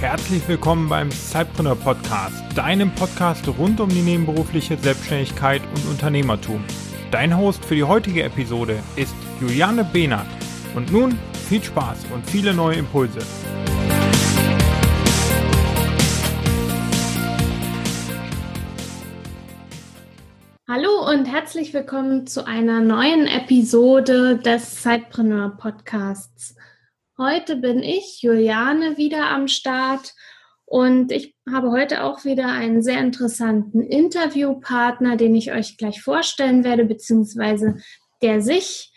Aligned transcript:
Herzlich 0.00 0.48
willkommen 0.48 0.88
beim 0.88 1.10
Zeitpreneur 1.10 1.76
Podcast, 1.76 2.42
deinem 2.54 2.90
Podcast 2.94 3.46
rund 3.48 3.80
um 3.80 3.88
die 3.88 4.02
nebenberufliche 4.02 4.78
Selbstständigkeit 4.78 5.62
und 5.74 5.86
Unternehmertum. 5.90 6.64
Dein 7.10 7.36
Host 7.36 7.64
für 7.64 7.74
die 7.74 7.84
heutige 7.84 8.22
Episode 8.22 8.82
ist 8.96 9.14
Juliane 9.40 9.84
Behnert. 9.84 10.26
Und 10.74 10.90
nun 10.90 11.18
viel 11.48 11.62
Spaß 11.62 12.06
und 12.14 12.28
viele 12.28 12.54
neue 12.54 12.76
Impulse. 12.76 13.18
Und 21.22 21.32
herzlich 21.32 21.72
willkommen 21.72 22.26
zu 22.26 22.48
einer 22.48 22.80
neuen 22.80 23.28
Episode 23.28 24.38
des 24.38 24.82
Zeitpreneur 24.82 25.56
Podcasts. 25.56 26.56
Heute 27.16 27.54
bin 27.54 27.80
ich, 27.80 28.22
Juliane, 28.22 28.96
wieder 28.96 29.30
am 29.30 29.46
Start 29.46 30.14
und 30.64 31.12
ich 31.12 31.36
habe 31.48 31.70
heute 31.70 32.02
auch 32.02 32.24
wieder 32.24 32.48
einen 32.48 32.82
sehr 32.82 32.98
interessanten 32.98 33.82
Interviewpartner, 33.82 35.16
den 35.16 35.36
ich 35.36 35.52
euch 35.52 35.76
gleich 35.76 36.02
vorstellen 36.02 36.64
werde, 36.64 36.84
beziehungsweise 36.84 37.76
der 38.20 38.42
sich 38.42 38.92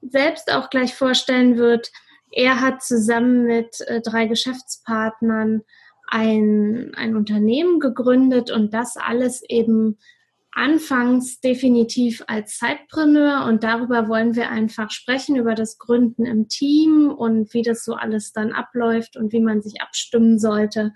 selbst 0.00 0.52
auch 0.52 0.70
gleich 0.70 0.94
vorstellen 0.94 1.56
wird. 1.56 1.90
Er 2.30 2.60
hat 2.60 2.84
zusammen 2.84 3.46
mit 3.46 3.80
äh, 3.80 4.00
drei 4.00 4.26
Geschäftspartnern 4.26 5.62
ein, 6.06 6.92
ein 6.94 7.16
Unternehmen 7.16 7.80
gegründet 7.80 8.52
und 8.52 8.72
das 8.72 8.96
alles 8.96 9.42
eben 9.48 9.98
anfangs 10.54 11.40
definitiv 11.40 12.22
als 12.26 12.58
Zeitpreneur 12.58 13.44
und 13.46 13.64
darüber 13.64 14.08
wollen 14.08 14.36
wir 14.36 14.50
einfach 14.50 14.90
sprechen, 14.90 15.36
über 15.36 15.54
das 15.54 15.78
Gründen 15.78 16.24
im 16.24 16.48
Team 16.48 17.10
und 17.10 17.52
wie 17.54 17.62
das 17.62 17.84
so 17.84 17.94
alles 17.94 18.32
dann 18.32 18.52
abläuft 18.52 19.16
und 19.16 19.32
wie 19.32 19.40
man 19.40 19.62
sich 19.62 19.82
abstimmen 19.82 20.38
sollte. 20.38 20.92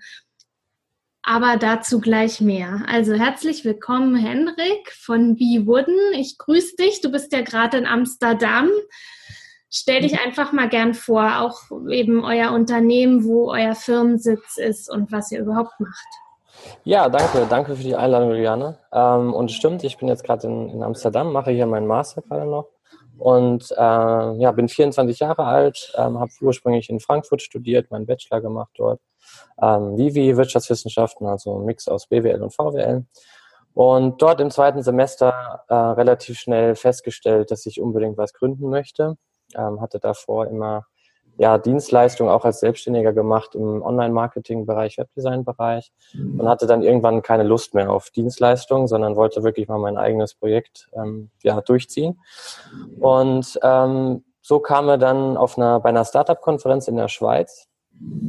Aber 1.21 1.57
dazu 1.57 1.99
gleich 1.99 2.39
mehr. 2.39 2.83
Also 2.87 3.13
herzlich 3.13 3.65
willkommen, 3.65 4.15
Henrik 4.15 4.91
von 4.93 5.35
Be 5.35 5.67
Wooden. 5.67 6.13
Ich 6.13 6.37
grüße 6.37 6.77
dich. 6.77 7.01
Du 7.01 7.11
bist 7.11 7.33
ja 7.33 7.41
gerade 7.41 7.77
in 7.77 7.85
Amsterdam. 7.85 8.69
Stell 9.69 10.01
dich 10.01 10.19
einfach 10.19 10.53
mal 10.53 10.69
gern 10.69 10.93
vor, 10.95 11.41
auch 11.41 11.61
eben 11.91 12.23
euer 12.23 12.51
Unternehmen, 12.53 13.25
wo 13.25 13.51
euer 13.51 13.75
Firmensitz 13.75 14.57
ist 14.57 14.89
und 14.89 15.11
was 15.11 15.31
ihr 15.31 15.41
überhaupt 15.41 15.79
macht. 15.79 16.07
Ja, 16.83 17.09
danke. 17.09 17.45
Danke 17.49 17.75
für 17.75 17.83
die 17.83 17.95
Einladung, 17.95 18.29
Juliane. 18.29 18.77
Ähm, 18.91 19.33
und 19.33 19.51
stimmt, 19.51 19.83
ich 19.83 19.97
bin 19.97 20.07
jetzt 20.07 20.23
gerade 20.23 20.47
in, 20.47 20.69
in, 20.69 20.83
Amsterdam, 20.83 21.31
mache 21.31 21.51
hier 21.51 21.65
meinen 21.65 21.87
Master 21.87 22.21
gerade 22.21 22.45
noch. 22.45 22.67
Und 23.17 23.71
äh, 23.71 23.75
ja, 23.75 24.51
bin 24.51 24.69
24 24.69 25.19
Jahre 25.19 25.43
alt, 25.43 25.93
ähm, 25.97 26.19
habe 26.19 26.31
ursprünglich 26.41 26.89
in 26.89 26.99
Frankfurt 26.99 27.41
studiert, 27.41 27.91
meinen 27.91 28.05
Bachelor 28.05 28.41
gemacht 28.41 28.71
dort. 28.75 29.01
Ähm, 29.61 29.97
Vivi, 29.97 30.37
Wirtschaftswissenschaften, 30.37 31.27
also 31.27 31.59
ein 31.59 31.65
Mix 31.65 31.87
aus 31.87 32.07
BWL 32.07 32.41
und 32.41 32.53
VWL. 32.53 33.05
Und 33.73 34.21
dort 34.21 34.41
im 34.41 34.51
zweiten 34.51 34.81
Semester 34.83 35.63
äh, 35.67 35.73
relativ 35.73 36.39
schnell 36.39 36.75
festgestellt, 36.75 37.51
dass 37.51 37.65
ich 37.65 37.81
unbedingt 37.81 38.17
was 38.17 38.33
gründen 38.33 38.69
möchte. 38.69 39.17
Ähm, 39.55 39.81
hatte 39.81 39.99
davor 39.99 40.47
immer 40.47 40.85
ja, 41.39 41.57
Dienstleistung 41.57 42.27
auch 42.27 42.43
als 42.43 42.59
Selbstständiger 42.59 43.13
gemacht 43.13 43.55
im 43.55 43.81
Online-Marketing-Bereich, 43.81 44.97
Webdesign-Bereich 44.97 45.89
und 46.13 46.49
hatte 46.49 46.67
dann 46.67 46.83
irgendwann 46.83 47.21
keine 47.21 47.43
Lust 47.43 47.73
mehr 47.73 47.93
auf 47.93 48.09
Dienstleistung, 48.09 48.87
sondern 48.87 49.15
wollte 49.15 49.41
wirklich 49.41 49.69
mal 49.69 49.79
mein 49.79 49.97
eigenes 49.97 50.35
Projekt 50.35 50.89
ähm, 50.93 51.29
ja, 51.41 51.61
durchziehen. 51.61 52.19
Und 52.99 53.57
ähm, 53.63 54.25
so 54.41 54.59
kam 54.59 54.89
er 54.89 54.97
dann 54.97 55.37
auf 55.37 55.57
einer, 55.57 55.79
bei 55.79 55.87
einer 55.87 56.03
Startup-Konferenz 56.03 56.89
in 56.89 56.97
der 56.97 57.07
Schweiz. 57.07 57.69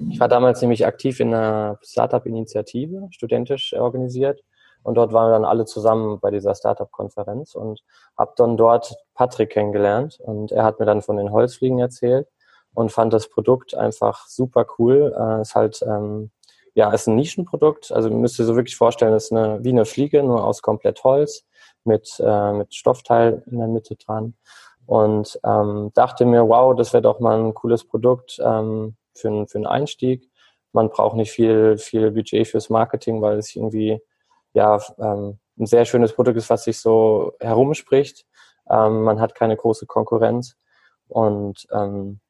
Ich 0.09 0.20
war 0.20 0.28
damals 0.28 0.60
nämlich 0.60 0.87
aktiv 0.87 1.19
in 1.19 1.34
einer 1.34 1.81
Startup-Initiative, 1.82 3.09
studentisch 3.10 3.72
organisiert. 3.72 4.41
Und 4.84 4.94
dort 4.94 5.12
waren 5.12 5.31
wir 5.31 5.32
dann 5.32 5.44
alle 5.44 5.65
zusammen 5.65 6.20
bei 6.20 6.31
dieser 6.31 6.54
Startup-Konferenz 6.54 7.56
und 7.56 7.81
habe 8.16 8.34
dann 8.37 8.56
dort 8.56 8.94
Patrick 9.15 9.50
kennengelernt. 9.50 10.20
Und 10.20 10.53
er 10.53 10.62
hat 10.62 10.78
mir 10.78 10.87
dann 10.87 11.03
von 11.03 11.16
den 11.16 11.32
Holzfliegen 11.32 11.81
erzählt 11.81 12.28
und 12.75 12.92
fand 12.92 13.12
das 13.12 13.28
Produkt 13.28 13.75
einfach 13.75 14.26
super 14.26 14.66
cool. 14.78 15.14
Äh, 15.19 15.42
ist 15.42 15.54
halt, 15.54 15.82
ähm, 15.82 16.31
ja, 16.75 16.92
ist 16.92 17.08
ein 17.08 17.16
Nischenprodukt. 17.16 17.92
Also 17.92 18.10
müsst 18.10 18.38
ihr 18.38 18.44
so 18.44 18.56
wirklich 18.56 18.76
vorstellen, 18.76 19.14
ist 19.14 19.32
eine, 19.32 19.62
wie 19.62 19.70
eine 19.70 19.84
Fliege, 19.84 20.22
nur 20.22 20.44
aus 20.44 20.62
komplett 20.62 21.03
Holz 21.04 21.44
mit, 21.84 22.20
äh, 22.25 22.53
mit 22.53 22.75
Stoffteil 22.75 23.42
in 23.47 23.58
der 23.58 23.69
Mitte 23.69 23.97
dran. 23.97 24.34
Und 24.86 25.38
ähm, 25.44 25.91
dachte 25.94 26.25
mir, 26.25 26.48
wow, 26.48 26.75
das 26.75 26.92
wäre 26.92 27.03
doch 27.03 27.20
mal 27.20 27.38
ein 27.38 27.54
cooles 27.54 27.84
Produkt 27.84 28.41
ähm, 28.42 28.97
für, 29.14 29.47
für 29.47 29.58
einen 29.58 29.66
Einstieg. 29.66 30.28
Man 30.72 30.88
braucht 30.88 31.16
nicht 31.16 31.32
viel, 31.32 31.78
viel 31.78 32.10
Budget 32.10 32.47
fürs 32.47 32.70
Marketing, 32.70 33.20
weil 33.20 33.38
es 33.38 33.54
irgendwie 33.54 34.00
ja 34.52 34.81
ähm, 34.98 35.38
ein 35.58 35.66
sehr 35.66 35.84
schönes 35.84 36.12
Produkt 36.12 36.38
ist, 36.38 36.50
was 36.50 36.64
sich 36.64 36.81
so 36.81 37.34
herumspricht. 37.41 38.26
Ähm, 38.69 39.02
man 39.02 39.20
hat 39.20 39.34
keine 39.34 39.56
große 39.56 39.87
Konkurrenz. 39.87 40.56
Und 41.08 41.66
ähm, 41.72 42.20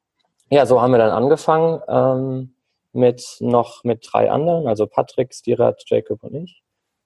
ja, 0.51 0.65
so 0.65 0.81
haben 0.81 0.91
wir 0.91 0.97
dann 0.97 1.11
angefangen 1.11 1.81
ähm, 1.87 2.53
mit 2.91 3.37
noch 3.39 3.85
mit 3.85 4.05
drei 4.11 4.29
anderen, 4.29 4.67
also 4.67 4.85
Patrick, 4.85 5.33
Stirat, 5.33 5.81
Jacob 5.87 6.23
und 6.23 6.35
ich. 6.35 6.61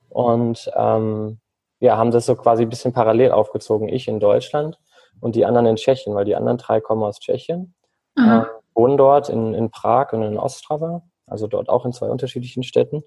Und 0.09 0.71
ähm, 0.75 1.39
ja, 1.79 1.95
haben 1.95 2.09
das 2.09 2.25
so 2.25 2.35
quasi 2.35 2.63
ein 2.63 2.69
bisschen 2.69 2.91
parallel 2.91 3.31
aufgezogen. 3.31 3.87
Ich 3.87 4.07
in 4.07 4.19
Deutschland 4.19 4.79
und 5.19 5.35
die 5.35 5.45
anderen 5.45 5.67
in 5.67 5.75
Tschechien, 5.75 6.15
weil 6.15 6.25
die 6.25 6.35
anderen 6.35 6.57
drei 6.57 6.81
kommen 6.81 7.03
aus 7.03 7.19
Tschechien, 7.19 7.75
äh, 8.17 8.41
wohnen 8.73 8.97
dort 8.97 9.29
in, 9.29 9.53
in 9.53 9.69
Prag 9.69 10.11
und 10.13 10.23
in 10.23 10.39
Ostrava, 10.39 11.03
also 11.27 11.45
dort 11.45 11.69
auch 11.69 11.85
in 11.85 11.93
zwei 11.93 12.07
unterschiedlichen 12.07 12.63
Städten. 12.63 13.03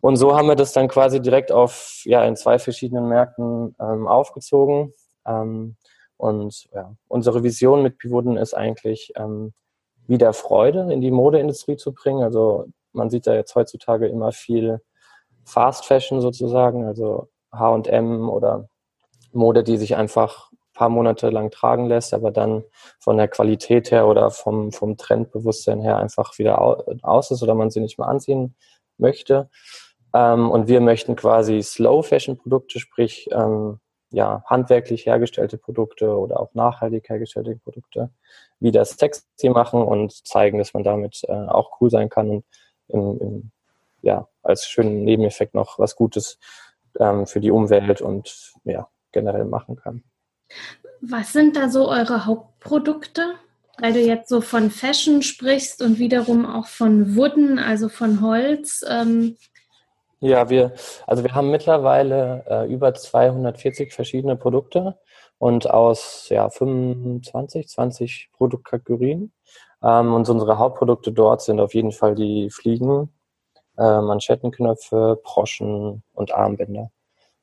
Und 0.00 0.14
so 0.14 0.36
haben 0.36 0.46
wir 0.46 0.56
das 0.56 0.72
dann 0.72 0.86
quasi 0.86 1.20
direkt 1.20 1.50
auf, 1.50 2.02
ja, 2.04 2.24
in 2.24 2.36
zwei 2.36 2.60
verschiedenen 2.60 3.08
Märkten 3.08 3.74
ähm, 3.80 4.06
aufgezogen. 4.06 4.94
Ähm, 5.26 5.76
und 6.18 6.68
ja, 6.72 6.94
unsere 7.08 7.42
Vision 7.42 7.82
mit 7.82 7.98
Pivoten 7.98 8.36
ist 8.36 8.54
eigentlich, 8.54 9.12
ähm, 9.16 9.52
wieder 10.06 10.32
Freude 10.32 10.92
in 10.92 11.00
die 11.00 11.10
Modeindustrie 11.10 11.76
zu 11.76 11.92
bringen. 11.92 12.22
Also 12.22 12.66
man 12.92 13.10
sieht 13.10 13.26
da 13.26 13.34
jetzt 13.34 13.54
heutzutage 13.54 14.06
immer 14.06 14.32
viel 14.32 14.80
Fast 15.44 15.86
Fashion 15.86 16.20
sozusagen, 16.20 16.84
also 16.84 17.28
H&M 17.52 18.28
oder 18.28 18.68
Mode, 19.32 19.64
die 19.64 19.76
sich 19.76 19.96
einfach 19.96 20.50
ein 20.52 20.72
paar 20.74 20.88
Monate 20.88 21.30
lang 21.30 21.50
tragen 21.50 21.86
lässt, 21.86 22.14
aber 22.14 22.30
dann 22.30 22.64
von 23.00 23.16
der 23.16 23.28
Qualität 23.28 23.90
her 23.90 24.06
oder 24.06 24.30
vom, 24.30 24.72
vom 24.72 24.96
Trendbewusstsein 24.96 25.80
her 25.80 25.98
einfach 25.98 26.38
wieder 26.38 26.60
aus 27.02 27.30
ist 27.30 27.42
oder 27.42 27.54
man 27.54 27.70
sie 27.70 27.80
nicht 27.80 27.98
mehr 27.98 28.08
anziehen 28.08 28.54
möchte. 28.98 29.48
Ähm, 30.14 30.50
und 30.50 30.68
wir 30.68 30.80
möchten 30.80 31.16
quasi 31.16 31.62
Slow 31.62 32.02
Fashion 32.02 32.36
Produkte, 32.36 32.78
sprich 32.78 33.28
ähm, 33.32 33.80
ja, 34.12 34.44
handwerklich 34.46 35.06
hergestellte 35.06 35.58
Produkte 35.58 36.16
oder 36.16 36.38
auch 36.38 36.54
nachhaltig 36.54 37.08
hergestellte 37.08 37.56
Produkte 37.56 38.10
wieder 38.60 38.84
sexy 38.84 39.48
machen 39.48 39.82
und 39.82 40.26
zeigen, 40.26 40.58
dass 40.58 40.74
man 40.74 40.84
damit 40.84 41.22
äh, 41.28 41.32
auch 41.32 41.80
cool 41.80 41.90
sein 41.90 42.08
kann 42.08 42.30
und 42.30 42.44
im, 42.88 43.18
im, 43.20 43.50
ja, 44.02 44.28
als 44.42 44.66
schönen 44.66 45.04
Nebeneffekt 45.04 45.54
noch 45.54 45.78
was 45.78 45.96
Gutes 45.96 46.38
ähm, 46.98 47.26
für 47.26 47.40
die 47.40 47.50
Umwelt 47.50 48.00
und 48.00 48.52
ja, 48.64 48.88
generell 49.12 49.44
machen 49.44 49.76
kann. 49.76 50.02
Was 51.00 51.32
sind 51.32 51.56
da 51.56 51.68
so 51.68 51.88
eure 51.88 52.26
Hauptprodukte? 52.26 53.34
Weil 53.78 53.94
du 53.94 54.00
jetzt 54.00 54.28
so 54.28 54.42
von 54.42 54.70
Fashion 54.70 55.22
sprichst 55.22 55.82
und 55.82 55.98
wiederum 55.98 56.44
auch 56.44 56.66
von 56.66 57.16
Wooden, 57.16 57.58
also 57.58 57.88
von 57.88 58.20
Holz. 58.20 58.84
Ähm, 58.86 59.36
ja, 60.22 60.48
wir, 60.48 60.72
also 61.06 61.24
wir 61.24 61.34
haben 61.34 61.50
mittlerweile 61.50 62.44
äh, 62.48 62.72
über 62.72 62.94
240 62.94 63.92
verschiedene 63.92 64.36
Produkte 64.36 64.96
und 65.38 65.68
aus 65.68 66.28
ja, 66.28 66.48
25, 66.48 67.68
20 67.68 68.30
Produktkategorien. 68.32 69.32
Ähm, 69.82 70.14
und 70.14 70.28
unsere 70.28 70.58
Hauptprodukte 70.58 71.12
dort 71.12 71.42
sind 71.42 71.58
auf 71.58 71.74
jeden 71.74 71.90
Fall 71.90 72.14
die 72.14 72.50
Fliegen, 72.50 73.12
äh, 73.76 74.00
Manschettenknöpfe, 74.00 75.20
Broschen 75.24 76.04
und 76.14 76.32
Armbänder. 76.32 76.92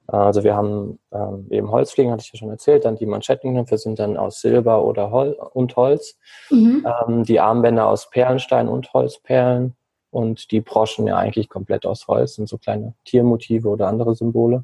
Äh, 0.07 0.15
also 0.15 0.45
wir 0.45 0.55
haben 0.55 0.99
ähm, 1.11 1.47
eben 1.49 1.71
Holzfliegen, 1.71 2.13
hatte 2.13 2.23
ich 2.25 2.31
ja 2.31 2.39
schon 2.39 2.49
erzählt, 2.49 2.85
dann 2.85 2.95
die 2.95 3.05
Manschettenknöpfe 3.05 3.77
sind 3.77 3.99
dann 3.99 4.15
aus 4.15 4.39
Silber 4.39 4.85
oder 4.85 5.11
Hol 5.11 5.33
und 5.53 5.75
Holz, 5.75 6.17
mhm. 6.49 6.87
ähm, 7.07 7.23
die 7.23 7.41
Armbänder 7.41 7.87
aus 7.87 8.09
Perlenstein 8.09 8.69
und 8.69 8.93
Holzperlen 8.93 9.75
und 10.11 10.51
die 10.51 10.61
Broschen 10.61 11.07
ja 11.07 11.17
eigentlich 11.17 11.49
komplett 11.49 11.85
aus 11.85 12.07
Holz, 12.07 12.35
sind 12.35 12.49
so 12.49 12.57
kleine 12.57 12.93
Tiermotive 13.05 13.69
oder 13.69 13.87
andere 13.87 14.15
Symbole. 14.15 14.63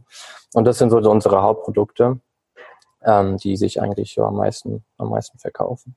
Und 0.53 0.65
das 0.65 0.77
sind 0.77 0.89
so 0.89 0.97
unsere 0.97 1.41
Hauptprodukte, 1.41 2.19
ähm, 3.03 3.37
die 3.37 3.57
sich 3.57 3.81
eigentlich 3.81 4.13
so 4.13 4.23
am 4.23 4.35
meisten, 4.35 4.83
am 4.97 5.09
meisten 5.09 5.37
verkaufen. 5.39 5.95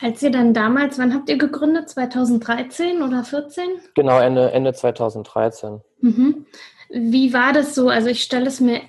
Als 0.00 0.22
ihr 0.22 0.30
dann 0.30 0.52
damals, 0.52 0.98
wann 0.98 1.14
habt 1.14 1.30
ihr 1.30 1.38
gegründet? 1.38 1.88
2013 1.88 3.02
oder 3.02 3.24
14? 3.24 3.64
Genau, 3.94 4.18
Ende, 4.18 4.52
Ende 4.52 4.74
2013. 4.74 5.80
Mhm. 6.00 6.46
Wie 6.90 7.32
war 7.32 7.52
das 7.52 7.74
so? 7.74 7.88
Also 7.88 8.08
ich 8.08 8.22
stelle 8.22 8.46
es 8.46 8.60
mir 8.60 8.82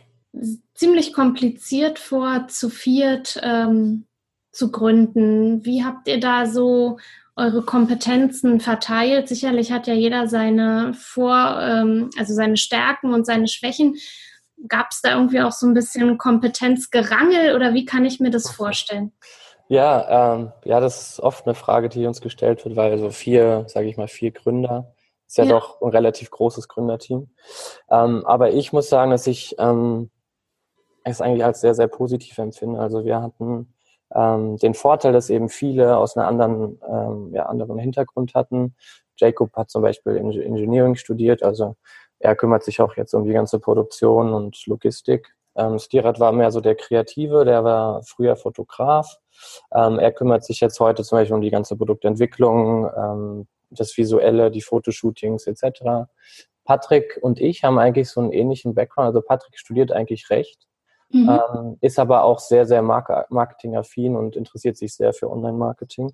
ziemlich 0.73 1.13
kompliziert 1.13 1.99
vor, 1.99 2.47
zu 2.47 2.69
viert 2.69 3.39
ähm, 3.41 4.05
zu 4.51 4.71
gründen. 4.71 5.65
Wie 5.65 5.83
habt 5.83 6.07
ihr 6.07 6.19
da 6.19 6.45
so 6.45 6.97
eure 7.37 7.61
Kompetenzen 7.61 8.59
verteilt? 8.59 9.27
Sicherlich 9.27 9.71
hat 9.71 9.87
ja 9.87 9.93
jeder 9.93 10.27
seine 10.27 10.93
Vor, 10.93 11.59
ähm, 11.61 12.09
also 12.17 12.33
seine 12.33 12.57
Stärken 12.57 13.13
und 13.13 13.25
seine 13.25 13.47
Schwächen. 13.47 13.95
Gab 14.67 14.87
es 14.91 15.01
da 15.01 15.15
irgendwie 15.15 15.41
auch 15.41 15.51
so 15.51 15.67
ein 15.67 15.73
bisschen 15.73 16.17
Kompetenzgerangel 16.17 17.55
oder 17.55 17.73
wie 17.73 17.85
kann 17.85 18.05
ich 18.05 18.19
mir 18.19 18.31
das 18.31 18.49
vorstellen? 18.49 19.13
Ja, 19.69 20.35
ähm, 20.35 20.51
ja, 20.63 20.79
das 20.79 21.11
ist 21.11 21.19
oft 21.19 21.45
eine 21.45 21.53
Frage, 21.53 21.89
die 21.89 22.05
uns 22.05 22.21
gestellt 22.21 22.63
wird, 22.65 22.75
weil 22.75 22.97
so 22.97 23.09
vier, 23.11 23.65
sage 23.67 23.87
ich 23.87 23.97
mal, 23.97 24.07
vier 24.07 24.31
Gründer 24.31 24.93
ist 25.27 25.37
ja, 25.37 25.43
ja, 25.43 25.51
doch 25.51 25.81
ein 25.81 25.89
relativ 25.89 26.31
großes 26.31 26.69
Gründerteam. 26.69 27.29
Ähm, 27.89 28.25
aber 28.25 28.51
ich 28.53 28.71
muss 28.71 28.89
sagen, 28.89 29.11
dass 29.11 29.27
ich 29.27 29.55
ähm, 29.59 30.09
es 31.03 31.21
eigentlich 31.21 31.43
als 31.43 31.61
sehr, 31.61 31.75
sehr 31.75 31.87
positiv 31.87 32.37
empfinde. 32.37 32.79
Also 32.79 33.05
wir 33.05 33.21
hatten 33.21 33.73
ähm, 34.13 34.57
den 34.57 34.73
Vorteil, 34.73 35.13
dass 35.13 35.29
eben 35.29 35.49
viele 35.49 35.97
aus 35.97 36.15
einem 36.15 36.27
anderen, 36.27 36.79
ähm, 36.87 37.33
ja, 37.33 37.45
anderen 37.45 37.79
Hintergrund 37.79 38.33
hatten. 38.35 38.75
Jacob 39.17 39.55
hat 39.55 39.69
zum 39.69 39.81
Beispiel 39.81 40.17
Engineering 40.17 40.95
studiert, 40.95 41.43
also 41.43 41.75
er 42.19 42.35
kümmert 42.35 42.63
sich 42.63 42.81
auch 42.81 42.95
jetzt 42.95 43.13
um 43.13 43.25
die 43.25 43.33
ganze 43.33 43.59
Produktion 43.59 44.33
und 44.33 44.65
Logistik. 44.65 45.35
Ähm, 45.55 45.79
Stirat 45.79 46.19
war 46.19 46.31
mehr 46.31 46.51
so 46.51 46.61
der 46.61 46.75
Kreative, 46.75 47.45
der 47.45 47.63
war 47.63 48.03
früher 48.03 48.35
Fotograf. 48.35 49.17
Ähm, 49.73 49.99
er 49.99 50.11
kümmert 50.11 50.43
sich 50.43 50.59
jetzt 50.59 50.79
heute 50.79 51.03
zum 51.03 51.17
Beispiel 51.17 51.35
um 51.35 51.41
die 51.41 51.49
ganze 51.49 51.75
Produktentwicklung, 51.75 52.89
ähm, 52.95 53.47
das 53.69 53.97
Visuelle, 53.97 54.51
die 54.51 54.61
Fotoshootings 54.61 55.47
etc. 55.47 56.07
Patrick 56.63 57.19
und 57.21 57.39
ich 57.39 57.63
haben 57.63 57.79
eigentlich 57.79 58.09
so 58.09 58.21
einen 58.21 58.31
ähnlichen 58.31 58.75
Background. 58.75 59.07
Also 59.07 59.21
Patrick 59.21 59.57
studiert 59.57 59.91
eigentlich 59.91 60.29
Recht 60.29 60.66
Mhm. 61.09 61.29
Ähm, 61.29 61.77
ist 61.81 61.99
aber 61.99 62.23
auch 62.23 62.39
sehr, 62.39 62.65
sehr 62.65 62.81
marketingaffin 62.81 64.15
und 64.15 64.35
interessiert 64.35 64.77
sich 64.77 64.93
sehr 64.93 65.13
für 65.13 65.29
Online-Marketing. 65.29 66.11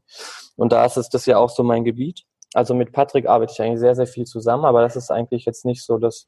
Und 0.56 0.72
da 0.72 0.86
ist 0.86 0.98
es 0.98 1.10
das 1.10 1.26
ja 1.26 1.38
auch 1.38 1.50
so 1.50 1.64
mein 1.64 1.84
Gebiet. 1.84 2.24
Also 2.54 2.76
mit 2.76 2.92
Patrick 2.92 3.28
arbeite 3.28 3.54
ich 3.54 3.62
eigentlich 3.62 3.80
sehr, 3.80 3.96
sehr 3.96 4.08
viel 4.08 4.26
zusammen, 4.26 4.66
aber 4.66 4.82
das 4.82 4.96
ist 4.96 5.10
eigentlich 5.12 5.46
jetzt 5.46 5.66
nicht 5.66 5.84
so, 5.84 5.98
dass, 5.98 6.28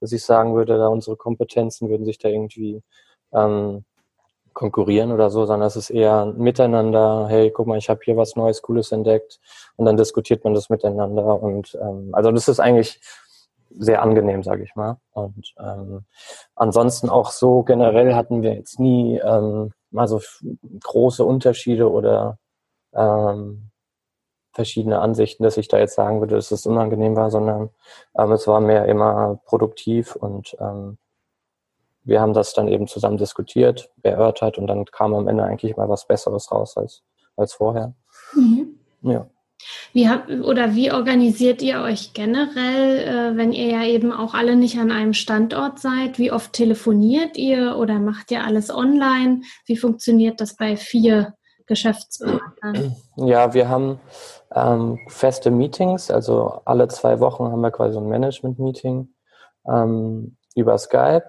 dass 0.00 0.12
ich 0.12 0.24
sagen 0.24 0.54
würde, 0.54 0.78
da 0.78 0.88
unsere 0.88 1.16
Kompetenzen 1.16 1.90
würden 1.90 2.06
sich 2.06 2.18
da 2.18 2.28
irgendwie 2.28 2.82
ähm, 3.34 3.84
konkurrieren 4.54 5.12
oder 5.12 5.28
so, 5.28 5.44
sondern 5.44 5.66
es 5.66 5.76
ist 5.76 5.90
eher 5.90 6.24
miteinander, 6.24 7.26
hey, 7.28 7.50
guck 7.50 7.66
mal, 7.66 7.76
ich 7.76 7.90
habe 7.90 8.00
hier 8.02 8.16
was 8.16 8.36
Neues, 8.36 8.62
Cooles 8.62 8.90
entdeckt 8.90 9.38
und 9.76 9.84
dann 9.84 9.98
diskutiert 9.98 10.44
man 10.44 10.54
das 10.54 10.70
miteinander 10.70 11.42
und 11.42 11.76
ähm, 11.80 12.08
also 12.12 12.32
das 12.32 12.48
ist 12.48 12.58
eigentlich 12.58 12.98
sehr 13.70 14.02
angenehm, 14.02 14.42
sage 14.42 14.62
ich 14.62 14.74
mal. 14.74 14.98
Und 15.12 15.54
ähm, 15.58 16.04
ansonsten 16.54 17.08
auch 17.08 17.30
so 17.30 17.62
generell 17.62 18.14
hatten 18.14 18.42
wir 18.42 18.54
jetzt 18.54 18.80
nie 18.80 19.18
ähm, 19.18 19.72
mal 19.90 20.08
so 20.08 20.20
große 20.82 21.24
Unterschiede 21.24 21.90
oder 21.90 22.38
ähm, 22.94 23.70
verschiedene 24.52 25.00
Ansichten, 25.00 25.42
dass 25.42 25.58
ich 25.58 25.68
da 25.68 25.78
jetzt 25.78 25.94
sagen 25.94 26.20
würde, 26.20 26.34
dass 26.34 26.50
es 26.50 26.66
unangenehm 26.66 27.14
war, 27.14 27.30
sondern 27.30 27.70
ähm, 28.16 28.32
es 28.32 28.46
war 28.46 28.60
mehr 28.60 28.86
immer 28.86 29.38
produktiv 29.44 30.16
und 30.16 30.56
ähm, 30.60 30.98
wir 32.04 32.20
haben 32.20 32.32
das 32.32 32.54
dann 32.54 32.68
eben 32.68 32.86
zusammen 32.86 33.18
diskutiert, 33.18 33.90
erörtert 34.02 34.58
und 34.58 34.68
dann 34.68 34.84
kam 34.86 35.12
am 35.14 35.28
Ende 35.28 35.44
eigentlich 35.44 35.76
mal 35.76 35.88
was 35.88 36.06
Besseres 36.06 36.50
raus 36.52 36.76
als, 36.76 37.02
als 37.36 37.52
vorher. 37.52 37.94
Mhm. 38.34 38.78
Ja. 39.02 39.28
Wie 39.92 40.08
habt, 40.08 40.30
oder 40.30 40.74
wie 40.74 40.92
organisiert 40.92 41.62
ihr 41.62 41.80
euch 41.80 42.12
generell, 42.12 42.98
äh, 42.98 43.36
wenn 43.36 43.52
ihr 43.52 43.68
ja 43.68 43.84
eben 43.84 44.12
auch 44.12 44.34
alle 44.34 44.56
nicht 44.56 44.78
an 44.78 44.90
einem 44.90 45.14
Standort 45.14 45.78
seid? 45.78 46.18
Wie 46.18 46.32
oft 46.32 46.52
telefoniert 46.52 47.36
ihr 47.36 47.76
oder 47.76 47.98
macht 47.98 48.30
ihr 48.30 48.44
alles 48.44 48.70
online? 48.70 49.40
Wie 49.64 49.76
funktioniert 49.76 50.40
das 50.40 50.56
bei 50.56 50.76
vier 50.76 51.34
Geschäftspartnern? 51.66 52.96
Ja, 53.16 53.54
wir 53.54 53.68
haben 53.68 53.98
ähm, 54.54 54.98
feste 55.08 55.50
Meetings, 55.50 56.10
also 56.10 56.60
alle 56.64 56.88
zwei 56.88 57.20
Wochen 57.20 57.44
haben 57.44 57.60
wir 57.60 57.70
quasi 57.70 57.98
ein 57.98 58.08
Management-Meeting 58.08 59.08
ähm, 59.68 60.36
über 60.54 60.78
Skype. 60.78 61.24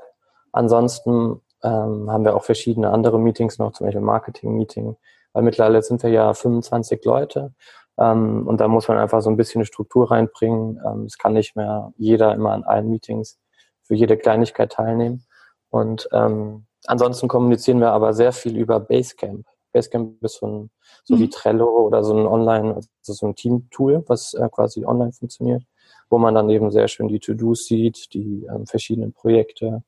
Ansonsten 0.51 1.41
ähm, 1.63 2.11
haben 2.11 2.23
wir 2.23 2.35
auch 2.35 2.43
verschiedene 2.43 2.91
andere 2.91 3.19
Meetings 3.19 3.57
noch, 3.57 3.73
zum 3.73 3.87
Beispiel 3.87 4.01
Marketing-Meeting, 4.01 4.95
weil 5.33 5.43
mittlerweile 5.43 5.81
sind 5.81 6.03
wir 6.03 6.09
ja 6.09 6.33
25 6.33 7.03
Leute 7.05 7.53
ähm, 7.99 8.47
und 8.47 8.59
da 8.61 8.67
muss 8.67 8.87
man 8.87 8.97
einfach 8.97 9.21
so 9.21 9.29
ein 9.29 9.37
bisschen 9.37 9.59
eine 9.59 9.65
Struktur 9.65 10.11
reinbringen. 10.11 10.79
Ähm, 10.85 11.05
es 11.05 11.17
kann 11.17 11.33
nicht 11.33 11.55
mehr 11.55 11.93
jeder 11.97 12.33
immer 12.33 12.51
an 12.51 12.63
allen 12.63 12.89
Meetings 12.89 13.39
für 13.83 13.95
jede 13.95 14.17
Kleinigkeit 14.17 14.71
teilnehmen. 14.71 15.25
Und 15.69 16.07
ähm, 16.11 16.65
ansonsten 16.85 17.27
kommunizieren 17.27 17.79
wir 17.79 17.91
aber 17.91 18.13
sehr 18.13 18.31
viel 18.31 18.57
über 18.57 18.79
Basecamp. 18.79 19.45
Basecamp 19.73 20.23
ist 20.23 20.39
so, 20.39 20.47
ein, 20.47 20.69
so 21.03 21.15
mhm. 21.15 21.19
wie 21.19 21.29
Trello 21.29 21.69
oder 21.69 22.03
so 22.03 22.15
ein 22.15 22.25
Online, 22.25 22.75
also 22.75 23.13
so 23.13 23.25
ein 23.25 23.35
Team-Tool, 23.35 24.03
was 24.07 24.33
äh, 24.33 24.47
quasi 24.49 24.85
online 24.85 25.13
funktioniert, 25.13 25.63
wo 26.09 26.17
man 26.17 26.35
dann 26.35 26.49
eben 26.49 26.71
sehr 26.71 26.87
schön 26.87 27.07
die 27.07 27.19
To-Dos 27.19 27.65
sieht, 27.65 28.13
die 28.13 28.47
ähm, 28.49 28.65
verschiedenen 28.65 29.13
Projekte, 29.13 29.83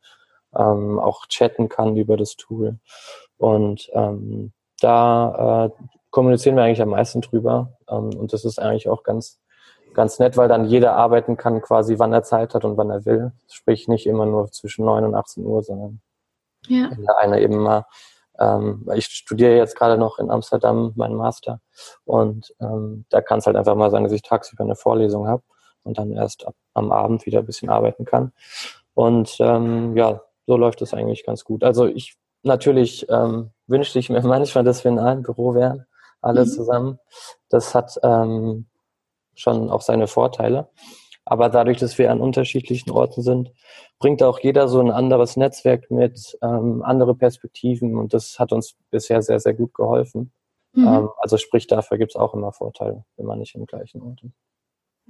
ähm, 0.55 0.99
auch 0.99 1.27
chatten 1.27 1.69
kann 1.69 1.95
über 1.95 2.17
das 2.17 2.35
Tool. 2.35 2.79
Und 3.37 3.89
ähm, 3.93 4.51
da 4.81 5.65
äh, 5.65 5.83
kommunizieren 6.09 6.55
wir 6.55 6.63
eigentlich 6.63 6.81
am 6.81 6.89
meisten 6.89 7.21
drüber. 7.21 7.77
Ähm, 7.89 8.09
und 8.15 8.33
das 8.33 8.45
ist 8.45 8.59
eigentlich 8.59 8.89
auch 8.89 9.03
ganz, 9.03 9.39
ganz 9.93 10.19
nett, 10.19 10.37
weil 10.37 10.47
dann 10.47 10.65
jeder 10.65 10.95
arbeiten 10.95 11.37
kann, 11.37 11.61
quasi 11.61 11.99
wann 11.99 12.13
er 12.13 12.23
Zeit 12.23 12.53
hat 12.53 12.65
und 12.65 12.77
wann 12.77 12.89
er 12.89 13.05
will. 13.05 13.31
Sprich 13.49 13.87
nicht 13.87 14.05
immer 14.05 14.25
nur 14.25 14.51
zwischen 14.51 14.85
9 14.85 15.05
und 15.05 15.15
18 15.15 15.45
Uhr, 15.45 15.63
sondern 15.63 16.01
ja. 16.67 16.89
wenn 16.91 17.03
der 17.03 17.17
eine 17.17 17.41
eben 17.41 17.57
mal 17.57 17.85
ähm, 18.39 18.87
ich 18.95 19.05
studiere 19.05 19.57
jetzt 19.57 19.75
gerade 19.75 19.97
noch 19.97 20.17
in 20.17 20.31
Amsterdam 20.31 20.93
meinen 20.95 21.15
Master 21.15 21.59
und 22.05 22.53
ähm, 22.61 23.05
da 23.09 23.21
kann 23.21 23.39
es 23.39 23.45
halt 23.45 23.57
einfach 23.57 23.75
mal 23.75 23.91
sein, 23.91 24.03
dass 24.03 24.13
ich 24.13 24.21
tagsüber 24.21 24.63
eine 24.63 24.75
Vorlesung 24.75 25.27
habe 25.27 25.43
und 25.83 25.97
dann 25.97 26.11
erst 26.11 26.47
ab, 26.47 26.55
am 26.73 26.91
Abend 26.91 27.25
wieder 27.25 27.39
ein 27.39 27.45
bisschen 27.45 27.69
arbeiten 27.69 28.05
kann. 28.05 28.31
Und 28.93 29.35
ähm, 29.39 29.95
ja, 29.95 30.21
so 30.47 30.57
läuft 30.57 30.81
es 30.81 30.93
eigentlich 30.93 31.25
ganz 31.25 31.43
gut. 31.43 31.63
Also 31.63 31.85
ich 31.85 32.17
natürlich 32.43 33.07
ähm, 33.09 33.51
wünschte 33.67 33.99
ich 33.99 34.09
mir 34.09 34.21
manchmal, 34.25 34.63
dass 34.63 34.83
wir 34.83 34.91
in 34.91 34.99
einem 34.99 35.23
Büro 35.23 35.53
wären, 35.53 35.85
alle 36.21 36.45
mhm. 36.45 36.49
zusammen. 36.49 36.99
Das 37.49 37.75
hat 37.75 37.99
ähm, 38.03 38.67
schon 39.35 39.69
auch 39.69 39.81
seine 39.81 40.07
Vorteile. 40.07 40.69
Aber 41.25 41.49
dadurch, 41.49 41.77
dass 41.77 41.97
wir 41.97 42.11
an 42.11 42.21
unterschiedlichen 42.21 42.89
Orten 42.89 43.21
sind, 43.21 43.51
bringt 43.99 44.23
auch 44.23 44.39
jeder 44.39 44.67
so 44.67 44.79
ein 44.79 44.89
anderes 44.89 45.37
Netzwerk 45.37 45.91
mit, 45.91 46.37
ähm, 46.41 46.81
andere 46.83 47.13
Perspektiven 47.13 47.97
und 47.97 48.13
das 48.13 48.39
hat 48.39 48.51
uns 48.51 48.75
bisher 48.89 49.21
sehr, 49.21 49.39
sehr 49.39 49.53
gut 49.53 49.73
geholfen. 49.73 50.31
Mhm. 50.73 50.87
Ähm, 50.87 51.09
also 51.17 51.37
sprich, 51.37 51.67
dafür 51.67 51.97
gibt 51.97 52.13
es 52.13 52.15
auch 52.15 52.33
immer 52.33 52.51
Vorteile, 52.51 53.05
wenn 53.17 53.25
man 53.25 53.39
nicht 53.39 53.55
im 53.55 53.65
gleichen 53.65 54.01
Ort 54.01 54.23
ist. 54.23 54.33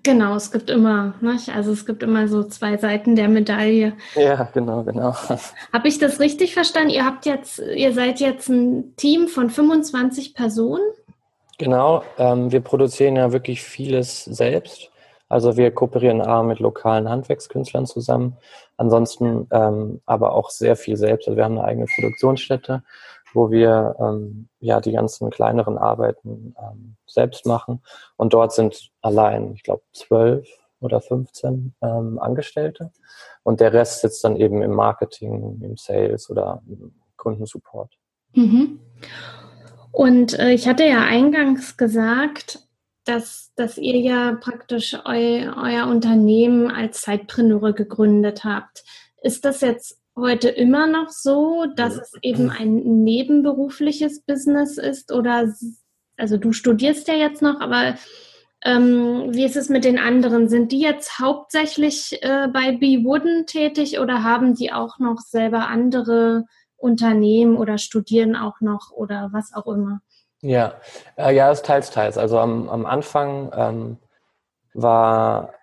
Genau, 0.04 0.36
es 0.36 0.52
gibt 0.52 0.70
immer, 0.70 1.16
ne? 1.20 1.38
also 1.54 1.72
es 1.72 1.86
gibt 1.86 2.04
immer 2.04 2.28
so 2.28 2.44
zwei 2.44 2.78
Seiten 2.78 3.16
der 3.16 3.28
Medaille. 3.28 3.98
Ja, 4.16 4.44
genau, 4.54 4.84
genau. 4.84 5.14
Habe 5.74 5.88
ich 5.88 6.00
das 6.00 6.20
richtig 6.20 6.54
verstanden? 6.54 6.92
Ihr 6.92 7.06
habt 7.06 7.26
jetzt, 7.26 7.60
ihr 7.60 7.94
seid 7.94 8.20
jetzt 8.20 8.50
ein 8.50 8.96
Team 8.96 9.28
von 9.28 9.50
25 9.50 10.34
Personen? 10.34 10.84
Genau, 11.60 12.04
ähm, 12.18 12.52
wir 12.52 12.62
produzieren 12.62 13.16
ja 13.18 13.32
wirklich 13.32 13.62
vieles 13.62 14.26
selbst. 14.26 14.90
Also 15.28 15.58
wir 15.58 15.70
kooperieren 15.70 16.22
A 16.22 16.42
mit 16.42 16.60
lokalen 16.60 17.08
Handwerkskünstlern 17.08 17.86
zusammen, 17.86 18.38
ansonsten 18.78 19.48
ähm, 19.52 20.02
aber 20.08 20.34
auch 20.34 20.50
sehr 20.50 20.76
viel 20.76 20.98
selbst. 20.98 21.28
Also 21.28 21.38
wir 21.38 21.44
haben 21.46 21.60
eine 21.60 21.68
eigene 21.68 21.86
Produktionsstätte 21.86 22.82
wo 23.34 23.52
wir 23.52 23.96
ähm, 24.00 24.50
ja 24.60 24.80
die 24.82 24.92
ganzen 24.92 25.30
kleineren 25.30 25.78
Arbeiten 25.78 26.56
ähm, 26.60 26.96
selbst 27.06 27.46
machen. 27.46 27.82
Und 28.18 28.34
dort 28.34 28.54
sind 28.54 28.92
allein, 29.02 29.54
ich 29.54 29.64
glaube, 29.64 29.84
zwölf 29.94 30.48
oder 30.80 31.02
15 31.02 31.76
ähm, 31.82 32.20
Angestellte. 32.20 32.92
Und 33.44 33.60
der 33.60 33.74
Rest 33.74 34.02
sitzt 34.02 34.24
dann 34.24 34.36
eben 34.36 34.62
im 34.62 34.72
Marketing, 34.72 35.62
im 35.62 35.78
Sales 35.78 36.30
oder 36.30 36.62
im 36.68 36.94
Kundensupport. 37.18 37.92
Mhm. 38.34 38.80
Und 39.92 40.38
äh, 40.38 40.52
ich 40.52 40.68
hatte 40.68 40.86
ja 40.86 41.04
eingangs 41.04 41.78
gesagt, 41.78 42.60
dass, 43.06 43.52
dass 43.56 43.78
ihr 43.78 43.98
ja 43.98 44.38
praktisch 44.40 44.94
eu, 44.94 45.52
euer 45.56 45.88
Unternehmen 45.88 46.70
als 46.70 47.02
Zeitpreneure 47.02 47.74
gegründet 47.74 48.44
habt. 48.44 48.84
Ist 49.22 49.46
das 49.46 49.62
jetzt 49.62 50.00
heute 50.16 50.50
immer 50.50 50.88
noch 50.88 51.10
so, 51.10 51.66
dass 51.76 51.98
es 51.98 52.14
eben 52.22 52.50
ein 52.50 53.04
nebenberufliches 53.04 54.22
Business 54.22 54.78
ist 54.78 55.12
oder 55.12 55.54
also 56.18 56.38
du 56.38 56.52
studierst 56.52 57.08
ja 57.08 57.16
jetzt 57.16 57.42
noch, 57.42 57.62
aber 57.62 57.96
ähm, 58.62 59.34
wie 59.34 59.46
ist 59.46 59.56
es 59.56 59.70
mit 59.70 59.86
den 59.86 59.98
anderen? 59.98 60.50
Sind 60.50 60.72
die 60.72 60.82
jetzt 60.82 61.20
hauptsächlich 61.20 62.22
äh, 62.22 62.48
bei 62.52 62.74
Be 62.74 63.04
Wooden 63.06 63.46
tätig 63.46 64.00
oder 64.00 64.24
haben 64.24 64.54
die 64.54 64.74
auch 64.74 65.00
noch 65.00 65.20
selber 65.20 65.68
andere 65.68 66.46
Unternehmen 66.80 67.58
oder 67.58 67.78
studieren 67.78 68.36
auch 68.36 68.62
noch 68.62 68.92
oder 68.92 69.30
was 69.32 69.54
auch 69.54 69.68
immer? 69.68 70.02
Ja, 70.42 70.76
äh, 71.18 71.36
ja, 71.36 71.52
es 71.52 71.62
teils, 71.62 71.92
teils. 71.92 72.18
Also 72.18 72.40
am, 72.40 72.70
am 72.70 72.86
Anfang 72.86 73.52
ähm, 73.54 73.98
war, 74.74 75.54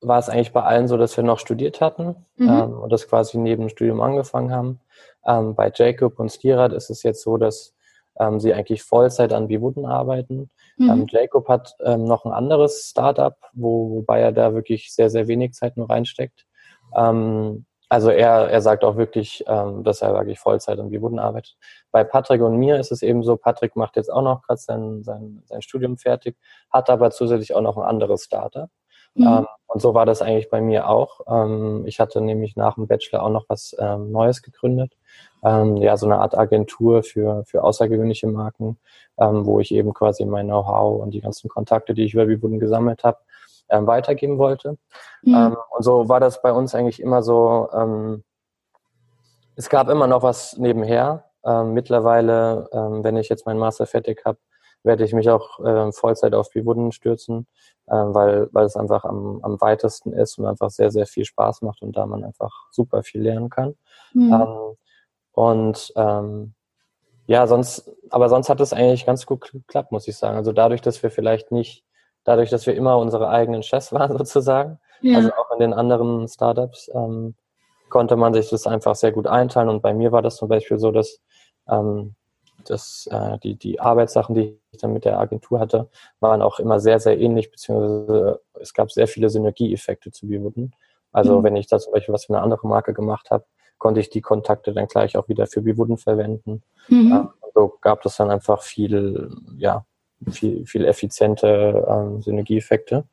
war 0.00 0.18
es 0.18 0.28
eigentlich 0.28 0.52
bei 0.52 0.62
allen 0.62 0.88
so, 0.88 0.96
dass 0.96 1.16
wir 1.16 1.24
noch 1.24 1.38
studiert 1.38 1.80
hatten 1.80 2.16
mhm. 2.36 2.48
ähm, 2.48 2.78
und 2.78 2.92
das 2.92 3.08
quasi 3.08 3.38
neben 3.38 3.64
dem 3.64 3.68
Studium 3.68 4.00
angefangen 4.00 4.52
haben. 4.52 4.80
Ähm, 5.26 5.54
bei 5.54 5.72
Jacob 5.74 6.18
und 6.18 6.30
Stirat 6.30 6.72
ist 6.72 6.90
es 6.90 7.02
jetzt 7.02 7.22
so, 7.22 7.36
dass 7.36 7.74
ähm, 8.18 8.40
sie 8.40 8.52
eigentlich 8.54 8.82
Vollzeit 8.82 9.32
an 9.32 9.48
Bivuden 9.48 9.86
arbeiten. 9.86 10.50
Mhm. 10.76 10.90
Ähm, 10.90 11.06
Jacob 11.08 11.48
hat 11.48 11.74
ähm, 11.84 12.04
noch 12.04 12.24
ein 12.24 12.32
anderes 12.32 12.88
Startup, 12.90 13.36
wo, 13.52 13.90
wobei 13.90 14.20
er 14.20 14.32
da 14.32 14.54
wirklich 14.54 14.92
sehr, 14.92 15.10
sehr 15.10 15.28
wenig 15.28 15.52
Zeit 15.52 15.76
nur 15.76 15.88
reinsteckt. 15.88 16.46
Ähm, 16.96 17.66
also 17.88 18.10
er, 18.10 18.50
er 18.50 18.60
sagt 18.60 18.84
auch 18.84 18.96
wirklich, 18.96 19.44
ähm, 19.46 19.84
dass 19.84 20.02
er 20.02 20.14
wirklich 20.14 20.38
Vollzeit 20.38 20.78
an 20.78 20.90
Bivuden 20.90 21.18
arbeitet. 21.18 21.56
Bei 21.90 22.04
Patrick 22.04 22.42
und 22.42 22.56
mir 22.56 22.78
ist 22.78 22.92
es 22.92 23.02
eben 23.02 23.22
so, 23.22 23.36
Patrick 23.36 23.76
macht 23.76 23.96
jetzt 23.96 24.12
auch 24.12 24.22
noch 24.22 24.42
gerade 24.42 24.60
sein, 24.60 25.02
sein, 25.02 25.42
sein 25.46 25.62
Studium 25.62 25.96
fertig, 25.96 26.36
hat 26.70 26.90
aber 26.90 27.10
zusätzlich 27.10 27.54
auch 27.54 27.60
noch 27.60 27.76
ein 27.76 27.84
anderes 27.84 28.24
Startup. 28.24 28.70
Mhm. 29.14 29.26
Ähm, 29.26 29.46
und 29.66 29.80
so 29.80 29.94
war 29.94 30.06
das 30.06 30.22
eigentlich 30.22 30.50
bei 30.50 30.60
mir 30.60 30.88
auch. 30.88 31.20
Ähm, 31.26 31.84
ich 31.86 32.00
hatte 32.00 32.20
nämlich 32.20 32.56
nach 32.56 32.74
dem 32.74 32.86
Bachelor 32.86 33.22
auch 33.22 33.30
noch 33.30 33.44
was 33.48 33.76
ähm, 33.78 34.10
Neues 34.10 34.42
gegründet. 34.42 34.92
Ähm, 35.42 35.76
ja, 35.76 35.96
so 35.96 36.06
eine 36.06 36.18
Art 36.18 36.36
Agentur 36.36 37.02
für, 37.02 37.44
für 37.44 37.62
außergewöhnliche 37.62 38.26
Marken, 38.26 38.78
ähm, 39.18 39.46
wo 39.46 39.60
ich 39.60 39.72
eben 39.72 39.92
quasi 39.92 40.24
mein 40.24 40.46
Know-how 40.46 41.00
und 41.02 41.12
die 41.12 41.20
ganzen 41.20 41.48
Kontakte, 41.48 41.94
die 41.94 42.04
ich 42.04 42.14
über 42.14 42.26
Bivuden 42.26 42.58
gesammelt 42.58 43.04
habe, 43.04 43.18
ähm, 43.68 43.86
weitergeben 43.86 44.38
wollte. 44.38 44.78
Mhm. 45.22 45.34
Ähm, 45.34 45.56
und 45.70 45.82
so 45.82 46.08
war 46.08 46.20
das 46.20 46.42
bei 46.42 46.52
uns 46.52 46.74
eigentlich 46.74 47.00
immer 47.00 47.22
so, 47.22 47.68
ähm, 47.72 48.24
es 49.56 49.68
gab 49.68 49.88
immer 49.88 50.06
noch 50.06 50.22
was 50.22 50.56
nebenher. 50.56 51.24
Ähm, 51.44 51.74
mittlerweile, 51.74 52.68
ähm, 52.72 53.04
wenn 53.04 53.16
ich 53.16 53.28
jetzt 53.28 53.46
meinen 53.46 53.58
Master 53.58 53.86
fertig 53.86 54.22
habe, 54.24 54.38
werde 54.82 55.04
ich 55.04 55.12
mich 55.12 55.30
auch 55.30 55.60
ähm, 55.64 55.92
Vollzeit 55.92 56.34
auf 56.34 56.50
Biwunden 56.50 56.92
stürzen, 56.92 57.46
ähm, 57.88 58.14
weil, 58.14 58.48
weil 58.52 58.66
es 58.66 58.76
einfach 58.76 59.04
am, 59.04 59.40
am 59.42 59.60
weitesten 59.60 60.12
ist 60.12 60.38
und 60.38 60.46
einfach 60.46 60.70
sehr, 60.70 60.90
sehr 60.90 61.06
viel 61.06 61.24
Spaß 61.24 61.62
macht 61.62 61.82
und 61.82 61.96
da 61.96 62.06
man 62.06 62.24
einfach 62.24 62.52
super 62.70 63.02
viel 63.02 63.22
lernen 63.22 63.48
kann. 63.50 63.76
Mhm. 64.12 64.32
Ähm, 64.32 64.76
und 65.32 65.92
ja, 67.26 67.46
sonst, 67.46 67.90
aber 68.10 68.28
sonst 68.28 68.50
hat 68.50 68.60
es 68.60 68.74
eigentlich 68.74 69.06
ganz 69.06 69.24
gut 69.24 69.50
geklappt, 69.50 69.92
muss 69.92 70.06
ich 70.06 70.16
sagen. 70.16 70.36
Also 70.36 70.52
dadurch, 70.52 70.82
dass 70.82 71.02
wir 71.02 71.10
vielleicht 71.10 71.52
nicht 71.52 71.84
dadurch, 72.24 72.50
dass 72.50 72.66
wir 72.66 72.74
immer 72.74 72.98
unsere 72.98 73.28
eigenen 73.28 73.62
Chefs 73.62 73.92
waren 73.92 74.16
sozusagen, 74.16 74.78
ja. 75.00 75.18
also 75.18 75.30
auch 75.32 75.52
in 75.52 75.60
den 75.60 75.72
anderen 75.72 76.26
Startups, 76.28 76.90
ähm, 76.94 77.34
konnte 77.88 78.16
man 78.16 78.34
sich 78.34 78.50
das 78.50 78.66
einfach 78.66 78.96
sehr 78.96 79.12
gut 79.12 79.26
einteilen. 79.26 79.68
Und 79.68 79.82
bei 79.82 79.94
mir 79.94 80.10
war 80.10 80.22
das 80.22 80.36
zum 80.36 80.48
Beispiel 80.48 80.78
so, 80.78 80.90
dass, 80.90 81.20
ähm, 81.68 82.14
dass 82.64 83.08
äh, 83.10 83.38
die, 83.38 83.54
die 83.56 83.78
Arbeitssachen, 83.78 84.34
die 84.34 84.58
ich 84.72 84.80
dann 84.80 84.92
mit 84.92 85.04
der 85.04 85.20
Agentur 85.20 85.60
hatte, 85.60 85.88
waren 86.18 86.42
auch 86.42 86.58
immer 86.58 86.80
sehr, 86.80 86.98
sehr 86.98 87.20
ähnlich, 87.20 87.52
beziehungsweise 87.52 88.40
es 88.54 88.74
gab 88.74 88.90
sehr 88.90 89.06
viele 89.06 89.30
Synergieeffekte 89.30 90.10
zu 90.10 90.26
Biwooden. 90.26 90.74
Also 91.12 91.38
mhm. 91.38 91.44
wenn 91.44 91.56
ich 91.56 91.68
da 91.68 91.78
zum 91.78 91.92
Beispiel 91.92 92.12
was 92.12 92.24
für 92.24 92.34
eine 92.34 92.42
andere 92.42 92.66
Marke 92.66 92.94
gemacht 92.94 93.30
habe, 93.30 93.44
konnte 93.78 94.00
ich 94.00 94.10
die 94.10 94.22
Kontakte 94.22 94.72
dann 94.72 94.88
gleich 94.88 95.16
auch 95.16 95.28
wieder 95.28 95.46
für 95.46 95.62
Biwooden 95.62 95.98
verwenden. 95.98 96.62
Mhm. 96.88 97.12
Ähm, 97.12 97.28
so 97.54 97.78
gab 97.80 98.04
es 98.04 98.16
dann 98.16 98.30
einfach 98.30 98.62
viel, 98.62 99.30
ja, 99.56 99.86
viel, 100.30 100.66
viel 100.66 100.84
effiziente 100.84 101.86
ähm, 101.88 102.22
Synergieeffekte. 102.22 103.04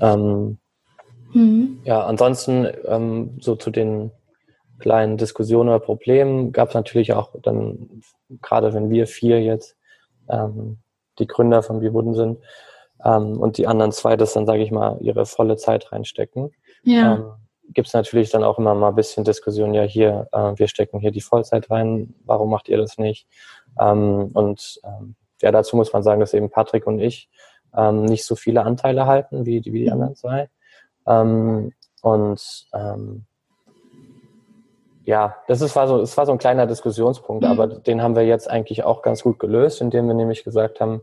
Ähm, 0.00 0.58
mhm. 1.32 1.80
Ja, 1.84 2.04
ansonsten 2.04 2.68
ähm, 2.86 3.38
so 3.40 3.56
zu 3.56 3.70
den 3.70 4.10
kleinen 4.78 5.16
Diskussionen 5.16 5.68
oder 5.68 5.80
Problemen 5.80 6.52
gab 6.52 6.68
es 6.68 6.74
natürlich 6.74 7.12
auch 7.12 7.30
dann, 7.40 8.02
gerade 8.40 8.74
wenn 8.74 8.90
wir 8.90 9.06
vier 9.06 9.40
jetzt 9.40 9.76
ähm, 10.28 10.78
die 11.18 11.26
Gründer 11.26 11.62
von 11.62 11.80
Bibuden 11.80 12.14
sind 12.14 12.38
ähm, 13.04 13.40
und 13.40 13.58
die 13.58 13.66
anderen 13.66 13.92
zwei 13.92 14.16
das 14.16 14.32
dann, 14.32 14.46
sage 14.46 14.62
ich 14.62 14.70
mal, 14.70 14.98
ihre 15.00 15.26
volle 15.26 15.56
Zeit 15.56 15.92
reinstecken. 15.92 16.50
Ja. 16.82 17.14
Ähm, 17.14 17.24
gibt 17.72 17.88
es 17.88 17.94
natürlich 17.94 18.30
dann 18.30 18.44
auch 18.44 18.58
immer 18.58 18.74
mal 18.74 18.88
ein 18.88 18.94
bisschen 18.94 19.24
Diskussion, 19.24 19.72
ja 19.72 19.82
hier, 19.82 20.28
äh, 20.32 20.52
wir 20.56 20.68
stecken 20.68 20.98
hier 20.98 21.10
die 21.10 21.20
Vollzeit 21.20 21.70
rein, 21.70 22.14
warum 22.24 22.50
macht 22.50 22.68
ihr 22.68 22.76
das 22.76 22.98
nicht? 22.98 23.26
Ähm, 23.80 24.30
und 24.34 24.80
ähm, 24.84 25.14
ja, 25.42 25.50
dazu 25.50 25.76
muss 25.76 25.92
man 25.92 26.02
sagen, 26.02 26.20
dass 26.20 26.34
eben 26.34 26.50
Patrick 26.50 26.86
und 26.86 26.98
ich 26.98 27.28
ähm, 27.76 28.04
nicht 28.04 28.24
so 28.24 28.36
viele 28.36 28.64
Anteile 28.64 29.06
halten 29.06 29.46
wie, 29.46 29.64
wie 29.64 29.84
die 29.84 29.86
mhm. 29.86 29.92
anderen 29.92 30.16
zwei. 30.16 30.48
Ähm, 31.06 31.72
und 32.02 32.66
ähm, 32.74 33.24
ja, 35.04 35.36
das 35.48 35.60
ist, 35.60 35.74
war, 35.74 35.88
so, 35.88 35.98
das 35.98 36.16
war 36.16 36.26
so 36.26 36.32
ein 36.32 36.38
kleiner 36.38 36.66
Diskussionspunkt, 36.66 37.44
mhm. 37.44 37.50
aber 37.50 37.66
den 37.66 38.02
haben 38.02 38.14
wir 38.14 38.24
jetzt 38.24 38.48
eigentlich 38.48 38.84
auch 38.84 39.02
ganz 39.02 39.22
gut 39.22 39.38
gelöst, 39.38 39.80
indem 39.80 40.06
wir 40.06 40.14
nämlich 40.14 40.44
gesagt 40.44 40.80
haben, 40.80 41.02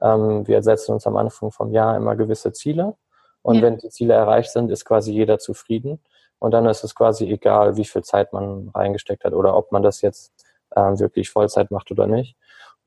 ähm, 0.00 0.46
wir 0.46 0.62
setzen 0.62 0.92
uns 0.92 1.06
am 1.06 1.16
Anfang 1.16 1.50
vom 1.50 1.72
Jahr 1.72 1.96
immer 1.96 2.16
gewisse 2.16 2.52
Ziele. 2.52 2.94
Und 3.42 3.56
ja. 3.56 3.62
wenn 3.62 3.78
die 3.78 3.88
Ziele 3.88 4.14
erreicht 4.14 4.50
sind, 4.52 4.70
ist 4.70 4.84
quasi 4.84 5.12
jeder 5.12 5.38
zufrieden. 5.38 6.00
Und 6.38 6.52
dann 6.52 6.66
ist 6.66 6.84
es 6.84 6.94
quasi 6.94 7.30
egal, 7.30 7.76
wie 7.76 7.84
viel 7.84 8.02
Zeit 8.02 8.32
man 8.32 8.70
reingesteckt 8.74 9.24
hat 9.24 9.32
oder 9.32 9.56
ob 9.56 9.72
man 9.72 9.82
das 9.82 10.00
jetzt 10.00 10.32
ähm, 10.76 10.98
wirklich 10.98 11.30
Vollzeit 11.30 11.70
macht 11.70 11.90
oder 11.90 12.06
nicht. 12.06 12.36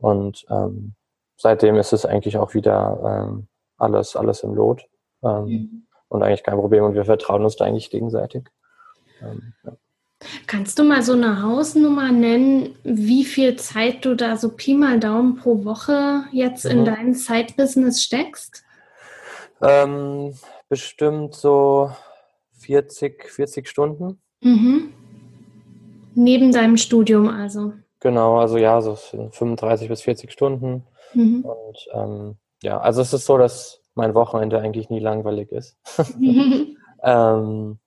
Und 0.04 0.46
ähm, 0.50 0.96
seitdem 1.38 1.78
ist 1.78 1.94
es 1.94 2.06
eigentlich 2.06 2.38
auch 2.38 2.54
wieder 2.54 3.26
ähm, 3.26 3.48
alles, 3.78 4.18
alles 4.18 4.44
im 4.44 4.54
Lot 4.54 4.86
ähm, 5.24 5.46
mhm. 5.46 5.88
und 6.10 6.24
eigentlich 6.24 6.44
kein 6.44 6.58
Problem. 6.58 6.84
Und 6.84 6.94
wir 6.94 7.06
vertrauen 7.06 7.46
uns 7.46 7.56
da 7.56 7.64
eigentlich 7.64 7.90
gegenseitig. 7.90 8.44
Ähm, 9.22 9.54
ja. 9.64 9.72
Kannst 10.46 10.78
du 10.78 10.84
mal 10.84 11.04
so 11.04 11.14
eine 11.14 11.42
Hausnummer 11.42 12.12
nennen, 12.12 12.76
wie 12.84 13.24
viel 13.24 13.56
Zeit 13.56 14.04
du 14.04 14.14
da 14.14 14.36
so 14.36 14.50
Pi 14.50 14.76
mal 14.76 15.00
Daumen 15.00 15.38
pro 15.38 15.64
Woche 15.64 16.26
jetzt 16.34 16.66
mhm. 16.66 16.72
in 16.72 16.86
dein 16.86 17.14
Side-Business 17.14 18.04
steckst? 18.04 18.62
Ähm, 19.62 20.34
bestimmt 20.68 21.34
so 21.34 21.92
40, 22.60 23.30
40 23.30 23.70
Stunden. 23.70 24.22
Mhm. 24.42 24.92
Neben 26.14 26.52
deinem 26.52 26.76
Studium 26.76 27.30
also. 27.30 27.72
Genau, 28.04 28.38
also 28.38 28.58
ja, 28.58 28.82
so 28.82 28.96
35 28.96 29.88
bis 29.88 30.02
40 30.02 30.30
Stunden. 30.30 30.86
Mhm. 31.14 31.46
Und 31.46 31.88
ähm, 31.94 32.38
ja, 32.62 32.78
also 32.82 33.02
es 33.02 33.14
ist 33.14 33.26
so, 33.26 33.38
dass 33.38 33.80
mein 33.96 34.14
Wochenende 34.14 34.60
eigentlich 34.60 34.90
nie 34.90 35.00
langweilig 35.00 35.54
ist. 35.54 35.78
ähm, 37.02 37.80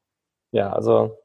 ja, 0.53 0.73
also 0.73 1.19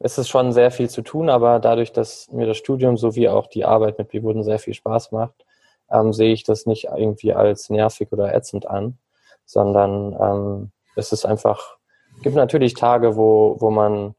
es 0.00 0.18
ist 0.18 0.28
schon 0.28 0.52
sehr 0.52 0.72
viel 0.72 0.90
zu 0.90 1.02
tun, 1.02 1.30
aber 1.30 1.60
dadurch, 1.60 1.92
dass 1.92 2.28
mir 2.32 2.48
das 2.48 2.56
Studium 2.56 2.96
sowie 2.96 3.28
auch 3.28 3.46
die 3.46 3.64
Arbeit 3.64 3.98
mit 3.98 4.08
Bibuden 4.08 4.42
sehr 4.42 4.58
viel 4.58 4.74
Spaß 4.74 5.12
macht, 5.12 5.46
ähm, 5.88 6.12
sehe 6.12 6.32
ich 6.32 6.42
das 6.42 6.66
nicht 6.66 6.86
irgendwie 6.86 7.32
als 7.34 7.70
nervig 7.70 8.10
oder 8.10 8.34
ätzend 8.34 8.66
an, 8.66 8.98
sondern 9.44 10.16
ähm, 10.20 10.72
es 10.96 11.12
ist 11.12 11.24
einfach, 11.24 11.76
gibt 12.24 12.34
natürlich 12.34 12.74
Tage, 12.74 13.14
wo, 13.14 13.58
wo 13.60 13.70
man 13.70 14.16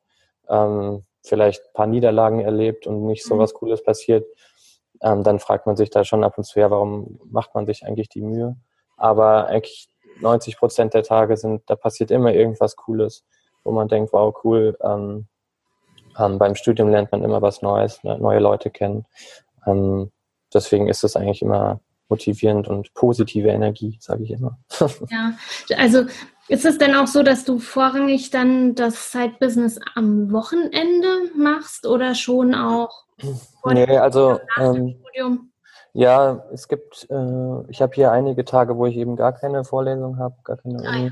ähm, 0.47 1.03
vielleicht 1.23 1.63
ein 1.63 1.73
paar 1.73 1.87
Niederlagen 1.87 2.41
erlebt 2.41 2.85
und 2.87 3.05
nicht 3.05 3.23
so 3.23 3.35
mhm. 3.35 3.39
was 3.39 3.53
Cooles 3.53 3.83
passiert, 3.83 4.25
ähm, 5.01 5.23
dann 5.23 5.39
fragt 5.39 5.65
man 5.65 5.75
sich 5.75 5.89
da 5.89 6.03
schon 6.03 6.23
ab 6.23 6.37
und 6.37 6.43
zu, 6.43 6.59
ja, 6.59 6.69
warum 6.69 7.19
macht 7.25 7.55
man 7.55 7.65
sich 7.65 7.85
eigentlich 7.85 8.09
die 8.09 8.21
Mühe? 8.21 8.55
Aber 8.97 9.47
eigentlich 9.47 9.89
90 10.21 10.57
Prozent 10.57 10.93
der 10.93 11.03
Tage 11.03 11.37
sind, 11.37 11.63
da 11.67 11.75
passiert 11.75 12.11
immer 12.11 12.33
irgendwas 12.33 12.75
Cooles, 12.75 13.25
wo 13.63 13.71
man 13.71 13.87
denkt, 13.87 14.13
wow, 14.13 14.33
cool. 14.43 14.77
Ähm, 14.81 15.27
ähm, 16.17 16.37
beim 16.37 16.55
Studium 16.55 16.89
lernt 16.89 17.11
man 17.11 17.23
immer 17.23 17.41
was 17.41 17.61
Neues, 17.61 18.03
ne, 18.03 18.17
neue 18.19 18.39
Leute 18.39 18.69
kennen. 18.69 19.05
Ähm, 19.65 20.11
deswegen 20.53 20.87
ist 20.87 21.03
es 21.03 21.15
eigentlich 21.15 21.41
immer 21.41 21.79
motivierend 22.09 22.67
und 22.67 22.93
positive 22.93 23.49
Energie, 23.49 23.97
sage 23.99 24.23
ich 24.23 24.31
immer. 24.31 24.59
ja, 25.09 25.33
also 25.77 26.05
ist 26.47 26.65
es 26.65 26.77
denn 26.77 26.95
auch 26.95 27.07
so, 27.07 27.23
dass 27.23 27.45
du 27.45 27.59
vorrangig 27.59 28.29
dann 28.29 28.75
das 28.75 29.11
Side-Business 29.11 29.79
am 29.95 30.31
Wochenende 30.31 31.31
machst 31.35 31.87
oder 31.87 32.15
schon 32.15 32.53
auch? 32.53 33.05
Nee, 33.65 33.97
also 33.97 34.39
ähm, 34.57 34.95
ja, 35.93 36.43
es 36.51 36.67
gibt, 36.67 37.07
äh, 37.09 37.69
ich 37.69 37.81
habe 37.81 37.93
hier 37.93 38.11
einige 38.11 38.43
Tage, 38.45 38.77
wo 38.77 38.87
ich 38.87 38.97
eben 38.97 39.15
gar 39.15 39.31
keine 39.31 39.63
Vorlesung 39.63 40.17
habe, 40.17 40.35
gar 40.43 40.57
keine 40.57 40.79
ah, 40.83 40.89
Uni. 40.89 41.11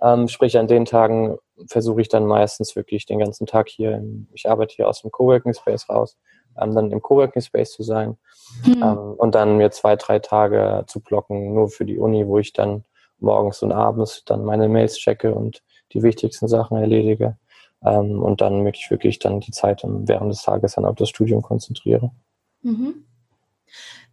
Ja. 0.00 0.14
Ähm, 0.14 0.28
sprich, 0.28 0.58
an 0.58 0.66
den 0.66 0.86
Tagen 0.86 1.38
versuche 1.66 2.00
ich 2.00 2.08
dann 2.08 2.26
meistens 2.26 2.74
wirklich 2.74 3.06
den 3.06 3.18
ganzen 3.18 3.46
Tag 3.46 3.68
hier, 3.68 3.92
im, 3.92 4.26
ich 4.32 4.48
arbeite 4.48 4.74
hier 4.74 4.88
aus 4.88 5.02
dem 5.02 5.10
Coworking 5.12 5.54
Space 5.54 5.88
raus, 5.88 6.16
ähm, 6.58 6.74
dann 6.74 6.90
im 6.90 7.02
Coworking 7.02 7.42
Space 7.42 7.72
zu 7.72 7.82
sein 7.82 8.16
hm. 8.64 8.82
ähm, 8.82 9.14
und 9.18 9.34
dann 9.34 9.58
mir 9.58 9.70
zwei, 9.70 9.96
drei 9.96 10.18
Tage 10.18 10.84
zu 10.86 11.00
blocken, 11.00 11.52
nur 11.52 11.68
für 11.68 11.84
die 11.84 11.98
Uni, 11.98 12.26
wo 12.26 12.38
ich 12.38 12.54
dann 12.54 12.84
morgens 13.22 13.62
und 13.62 13.72
abends 13.72 14.24
dann 14.24 14.44
meine 14.44 14.68
Mails 14.68 14.96
checke 14.96 15.34
und 15.34 15.62
die 15.92 16.02
wichtigsten 16.02 16.48
Sachen 16.48 16.76
erledige 16.76 17.36
ähm, 17.84 18.22
und 18.22 18.40
dann 18.40 18.62
möglichst 18.62 18.90
wirklich 18.90 19.18
dann 19.18 19.40
die 19.40 19.52
Zeit 19.52 19.82
während 19.84 20.30
des 20.32 20.42
Tages 20.42 20.74
dann 20.74 20.84
auf 20.84 20.96
das 20.96 21.08
Studium 21.08 21.42
konzentriere. 21.42 22.10
Mhm. 22.62 23.04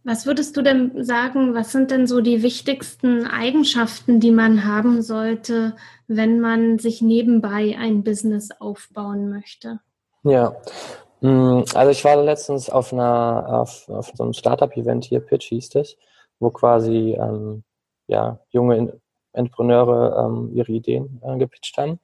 Was 0.02 0.24
würdest 0.24 0.56
du 0.56 0.62
denn 0.62 1.04
sagen, 1.04 1.54
was 1.54 1.72
sind 1.72 1.90
denn 1.90 2.06
so 2.06 2.22
die 2.22 2.42
wichtigsten 2.42 3.26
Eigenschaften, 3.26 4.18
die 4.18 4.30
man 4.30 4.64
haben 4.64 5.02
sollte, 5.02 5.76
wenn 6.08 6.40
man 6.40 6.78
sich 6.78 7.02
nebenbei 7.02 7.76
ein 7.78 8.02
Business 8.02 8.48
aufbauen 8.58 9.28
möchte? 9.28 9.80
Ja, 10.22 10.56
Mm, 11.20 11.64
also 11.74 11.90
ich 11.90 12.04
war 12.04 12.16
letztens 12.16 12.70
auf 12.70 12.92
einer 12.92 13.46
auf, 13.48 13.88
auf 13.88 14.12
so 14.14 14.24
einem 14.24 14.32
Startup-Event 14.32 15.04
hier, 15.04 15.20
Pitch 15.20 15.48
hieß 15.48 15.70
das, 15.70 15.96
wo 16.38 16.50
quasi 16.50 17.16
ähm, 17.18 17.62
ja, 18.10 18.40
junge 18.50 19.00
Entrepreneure 19.32 20.26
ähm, 20.26 20.50
ihre 20.52 20.72
Ideen 20.72 21.20
äh, 21.24 21.38
gepitcht 21.38 21.78
haben. 21.78 22.00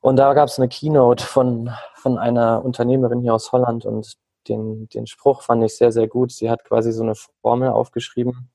Und 0.00 0.16
da 0.16 0.34
gab 0.34 0.48
es 0.48 0.58
eine 0.58 0.68
Keynote 0.68 1.24
von, 1.24 1.70
von 1.94 2.18
einer 2.18 2.64
Unternehmerin 2.64 3.20
hier 3.22 3.34
aus 3.34 3.50
Holland 3.50 3.84
und 3.84 4.16
den, 4.48 4.88
den 4.88 5.06
Spruch 5.06 5.42
fand 5.42 5.64
ich 5.64 5.76
sehr, 5.76 5.92
sehr 5.92 6.06
gut. 6.06 6.32
Sie 6.32 6.48
hat 6.48 6.64
quasi 6.64 6.92
so 6.92 7.02
eine 7.02 7.14
Formel 7.42 7.70
aufgeschrieben. 7.70 8.50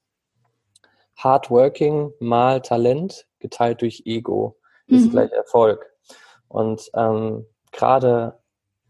Hardworking 1.18 2.14
mal 2.20 2.62
Talent 2.62 3.28
geteilt 3.40 3.82
durch 3.82 4.04
Ego 4.06 4.58
ist 4.88 5.08
mhm. 5.08 5.12
gleich 5.12 5.32
Erfolg. 5.32 5.92
Und 6.48 6.90
ähm, 6.96 7.46
gerade 7.72 8.40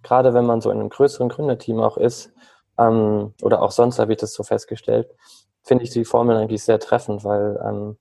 gerade 0.03 0.33
wenn 0.33 0.45
man 0.45 0.61
so 0.61 0.69
in 0.69 0.79
einem 0.79 0.89
größeren 0.89 1.29
Gründerteam 1.29 1.79
auch 1.79 1.97
ist, 1.97 2.31
ähm, 2.77 3.33
oder 3.41 3.61
auch 3.61 3.71
sonst 3.71 3.99
habe 3.99 4.13
ich 4.13 4.19
das 4.19 4.33
so 4.33 4.43
festgestellt, 4.43 5.09
finde 5.63 5.83
ich 5.83 5.89
die 5.89 6.05
Formel 6.05 6.37
eigentlich 6.37 6.63
sehr 6.63 6.79
treffend, 6.79 7.23
weil 7.23 7.59
ähm, 7.65 7.97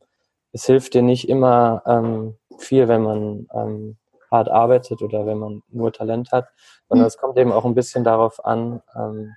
es 0.53 0.67
hilft 0.67 0.95
dir 0.95 1.03
nicht 1.03 1.29
immer 1.29 1.83
ähm, 1.87 2.37
viel, 2.59 2.89
wenn 2.89 3.03
man 3.03 3.47
ähm, 3.55 3.97
hart 4.31 4.49
arbeitet 4.49 5.03
oder 5.03 5.27
wenn 5.27 5.39
man 5.39 5.63
nur 5.69 5.93
Talent 5.93 6.33
hat, 6.33 6.49
sondern 6.89 7.05
mhm. 7.05 7.09
es 7.09 7.17
kommt 7.19 7.39
eben 7.39 7.53
auch 7.53 7.65
ein 7.65 7.75
bisschen 7.75 8.05
darauf 8.05 8.45
an, 8.45 8.83
ähm, 8.97 9.33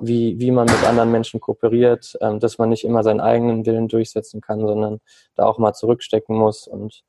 wie, 0.00 0.38
wie 0.40 0.50
man 0.50 0.66
mit 0.66 0.84
anderen 0.84 1.12
Menschen 1.12 1.40
kooperiert, 1.40 2.16
ähm, 2.20 2.40
dass 2.40 2.58
man 2.58 2.68
nicht 2.68 2.84
immer 2.84 3.02
seinen 3.02 3.20
eigenen 3.20 3.64
Willen 3.64 3.88
durchsetzen 3.88 4.40
kann, 4.40 4.60
sondern 4.60 5.00
da 5.36 5.46
auch 5.46 5.58
mal 5.58 5.72
zurückstecken 5.72 6.36
muss 6.36 6.66
und 6.66 7.02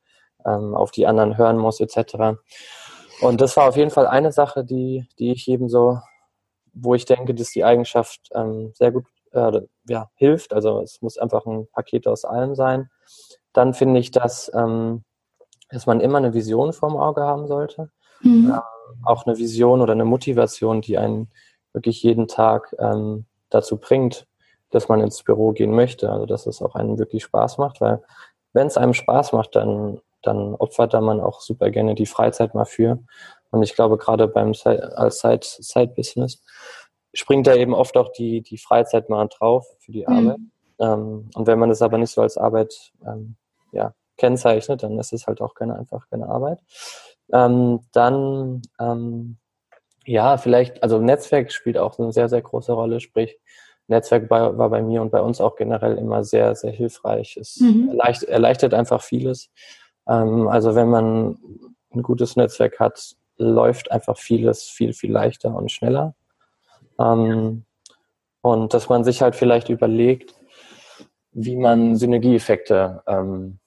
ähm, 0.45 0.75
auf 0.75 0.91
die 0.91 1.07
anderen 1.07 1.37
hören 1.37 1.57
muss, 1.57 1.79
etc. 1.79 2.37
Und 3.21 3.41
das 3.41 3.57
war 3.57 3.69
auf 3.69 3.77
jeden 3.77 3.91
Fall 3.91 4.07
eine 4.07 4.31
Sache, 4.31 4.63
die, 4.63 5.07
die 5.17 5.31
ich 5.31 5.47
eben 5.47 5.67
so, 5.67 5.99
wo 6.73 6.93
ich 6.93 7.05
denke, 7.05 7.33
dass 7.33 7.49
die 7.49 7.63
Eigenschaft 7.63 8.29
ähm, 8.35 8.71
sehr 8.75 8.91
gut 8.91 9.05
äh, 9.35 9.67
ja, 9.87 10.09
hilft. 10.15 10.53
Also 10.53 10.81
es 10.81 11.01
muss 11.01 11.17
einfach 11.17 11.45
ein 11.45 11.67
Paket 11.71 12.07
aus 12.07 12.25
allem 12.25 12.55
sein. 12.55 12.89
Dann 13.53 13.73
finde 13.73 13.99
ich, 13.99 14.11
dass, 14.11 14.51
ähm, 14.53 15.03
dass 15.69 15.85
man 15.85 16.01
immer 16.01 16.17
eine 16.17 16.33
Vision 16.33 16.73
vorm 16.73 16.97
Auge 16.97 17.21
haben 17.21 17.47
sollte. 17.47 17.89
Mhm. 18.21 18.51
Ähm, 18.51 18.61
auch 19.03 19.25
eine 19.25 19.37
Vision 19.37 19.81
oder 19.81 19.93
eine 19.93 20.05
Motivation, 20.05 20.81
die 20.81 20.97
einen 20.97 21.29
wirklich 21.73 22.01
jeden 22.03 22.27
Tag 22.27 22.75
ähm, 22.79 23.25
dazu 23.49 23.77
bringt, 23.77 24.27
dass 24.71 24.87
man 24.87 25.01
ins 25.01 25.23
Büro 25.23 25.51
gehen 25.51 25.71
möchte. 25.71 26.11
Also 26.11 26.25
dass 26.25 26.45
es 26.45 26.61
auch 26.61 26.75
einem 26.75 26.97
wirklich 26.97 27.23
Spaß 27.23 27.57
macht, 27.57 27.81
weil 27.81 28.01
wenn 28.53 28.67
es 28.67 28.77
einem 28.77 28.93
Spaß 28.93 29.33
macht, 29.33 29.55
dann 29.55 29.99
dann 30.25 30.55
opfert 30.55 30.93
da 30.93 31.01
man 31.01 31.19
auch 31.19 31.41
super 31.41 31.69
gerne 31.69 31.95
die 31.95 32.05
Freizeit 32.05 32.55
mal 32.55 32.65
für. 32.65 32.99
Und 33.51 33.63
ich 33.63 33.75
glaube, 33.75 33.97
gerade 33.97 34.27
beim 34.27 34.53
als 34.63 35.19
Side-Business 35.21 36.41
springt 37.15 37.47
da 37.47 37.55
eben 37.55 37.73
oft 37.73 37.97
auch 37.97 38.11
die, 38.11 38.41
die 38.41 38.57
Freizeit 38.57 39.09
mal 39.09 39.27
drauf 39.27 39.65
für 39.79 39.91
die 39.91 40.07
Arbeit. 40.07 40.37
Mhm. 40.37 40.51
Ähm, 40.79 41.29
und 41.33 41.47
wenn 41.47 41.59
man 41.59 41.69
das 41.69 41.81
aber 41.81 41.97
nicht 41.97 42.11
so 42.11 42.21
als 42.21 42.37
Arbeit 42.37 42.91
ähm, 43.05 43.35
ja, 43.71 43.93
kennzeichnet, 44.17 44.83
dann 44.83 44.99
ist 44.99 45.13
es 45.13 45.27
halt 45.27 45.41
auch 45.41 45.55
keine, 45.55 45.77
einfach 45.77 46.09
keine 46.09 46.27
Arbeit. 46.27 46.59
Ähm, 47.31 47.81
dann, 47.91 48.61
ähm, 48.79 49.37
ja, 50.05 50.37
vielleicht, 50.37 50.83
also 50.83 50.99
Netzwerk 50.99 51.51
spielt 51.51 51.77
auch 51.77 51.97
eine 51.97 52.11
sehr, 52.11 52.29
sehr 52.29 52.41
große 52.41 52.73
Rolle, 52.73 52.99
sprich, 52.99 53.39
Netzwerk 53.87 54.27
bei, 54.27 54.57
war 54.57 54.69
bei 54.69 54.81
mir 54.81 55.01
und 55.01 55.11
bei 55.11 55.21
uns 55.21 55.39
auch 55.41 55.55
generell 55.55 55.97
immer 55.97 56.23
sehr, 56.23 56.55
sehr 56.55 56.71
hilfreich. 56.71 57.37
Es 57.37 57.59
mhm. 57.59 57.89
erleichtert, 57.89 58.29
erleichtert 58.29 58.73
einfach 58.73 59.01
vieles. 59.01 59.49
Ähm, 60.07 60.47
also 60.47 60.75
wenn 60.75 60.89
man 60.89 61.37
ein 61.93 62.01
gutes 62.01 62.35
Netzwerk 62.35 62.79
hat, 62.79 63.15
läuft 63.37 63.91
einfach 63.91 64.17
vieles 64.17 64.63
viel, 64.63 64.93
viel 64.93 65.11
leichter 65.11 65.55
und 65.55 65.71
schneller. 65.71 66.15
Ähm, 66.99 67.65
und 68.41 68.73
dass 68.73 68.89
man 68.89 69.03
sich 69.03 69.21
halt 69.21 69.35
vielleicht 69.35 69.69
überlegt, 69.69 70.35
wie 71.31 71.57
man 71.57 71.95
Synergieeffekte 71.95 73.03
ähm, 73.07 73.59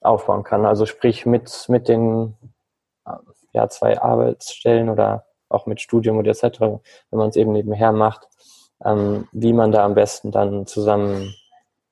aufbauen 0.00 0.44
kann. 0.44 0.64
Also 0.64 0.86
sprich 0.86 1.26
mit, 1.26 1.66
mit 1.68 1.88
den 1.88 2.34
äh, 3.06 3.12
ja, 3.52 3.68
zwei 3.68 4.00
Arbeitsstellen 4.00 4.88
oder 4.88 5.26
auch 5.48 5.66
mit 5.66 5.80
Studium 5.80 6.18
oder 6.18 6.30
etc., 6.30 6.60
wenn 6.60 6.80
man 7.18 7.28
es 7.28 7.36
eben 7.36 7.52
nebenher 7.52 7.92
macht, 7.92 8.28
ähm, 8.84 9.28
wie 9.32 9.52
man 9.52 9.72
da 9.72 9.84
am 9.84 9.94
besten 9.94 10.30
dann 10.30 10.66
zusammen 10.66 11.34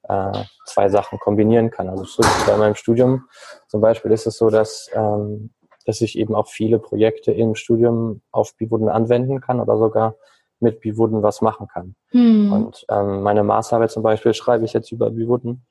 äh, 0.05 0.45
zwei 0.67 0.89
Sachen 0.89 1.19
kombinieren 1.19 1.71
kann. 1.71 1.89
Also 1.89 2.05
so 2.05 2.23
bei 2.47 2.57
meinem 2.57 2.77
Studium 2.77 3.29
zum 3.67 3.81
Beispiel 3.81 4.11
ist 4.11 4.27
es 4.27 4.39
so, 4.39 4.49
dass, 4.49 4.89
ähm, 4.95 5.51
dass 5.85 6.01
ich 6.01 6.19
eben 6.19 6.35
auch 6.35 6.49
viele 6.49 6.79
Projekte 6.79 7.33
im 7.33 7.55
Studium 7.55 8.23
auf 8.31 8.57
Bivuden 8.57 8.89
anwenden 8.89 9.41
kann 9.41 9.61
oder 9.61 9.77
sogar 9.77 10.15
mit 10.61 10.81
Bivuden 10.81 11.23
was 11.23 11.41
machen 11.41 11.69
kann. 11.69 11.95
Hm. 12.09 12.53
Und 12.53 12.85
ähm, 12.89 13.23
meine 13.23 13.43
Masterarbeit 13.43 13.91
zum 13.91 14.03
Beispiel 14.03 14.35
schreibe 14.35 14.65
ich 14.65 14.73
jetzt 14.73 14.93
über 14.93 15.11
Bivuden. 15.11 15.67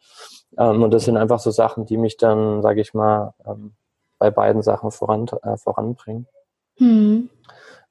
Ähm, 0.57 0.83
und 0.83 0.93
das 0.93 1.05
sind 1.05 1.17
einfach 1.17 1.39
so 1.39 1.51
Sachen, 1.51 1.85
die 1.85 1.97
mich 1.97 2.17
dann, 2.17 2.61
sage 2.61 2.81
ich 2.81 2.93
mal, 2.93 3.33
ähm, 3.45 3.73
bei 4.19 4.31
beiden 4.31 4.61
Sachen 4.61 4.91
voran, 4.91 5.27
äh, 5.43 5.57
voranbringen. 5.57 6.27
Hm. 6.77 7.29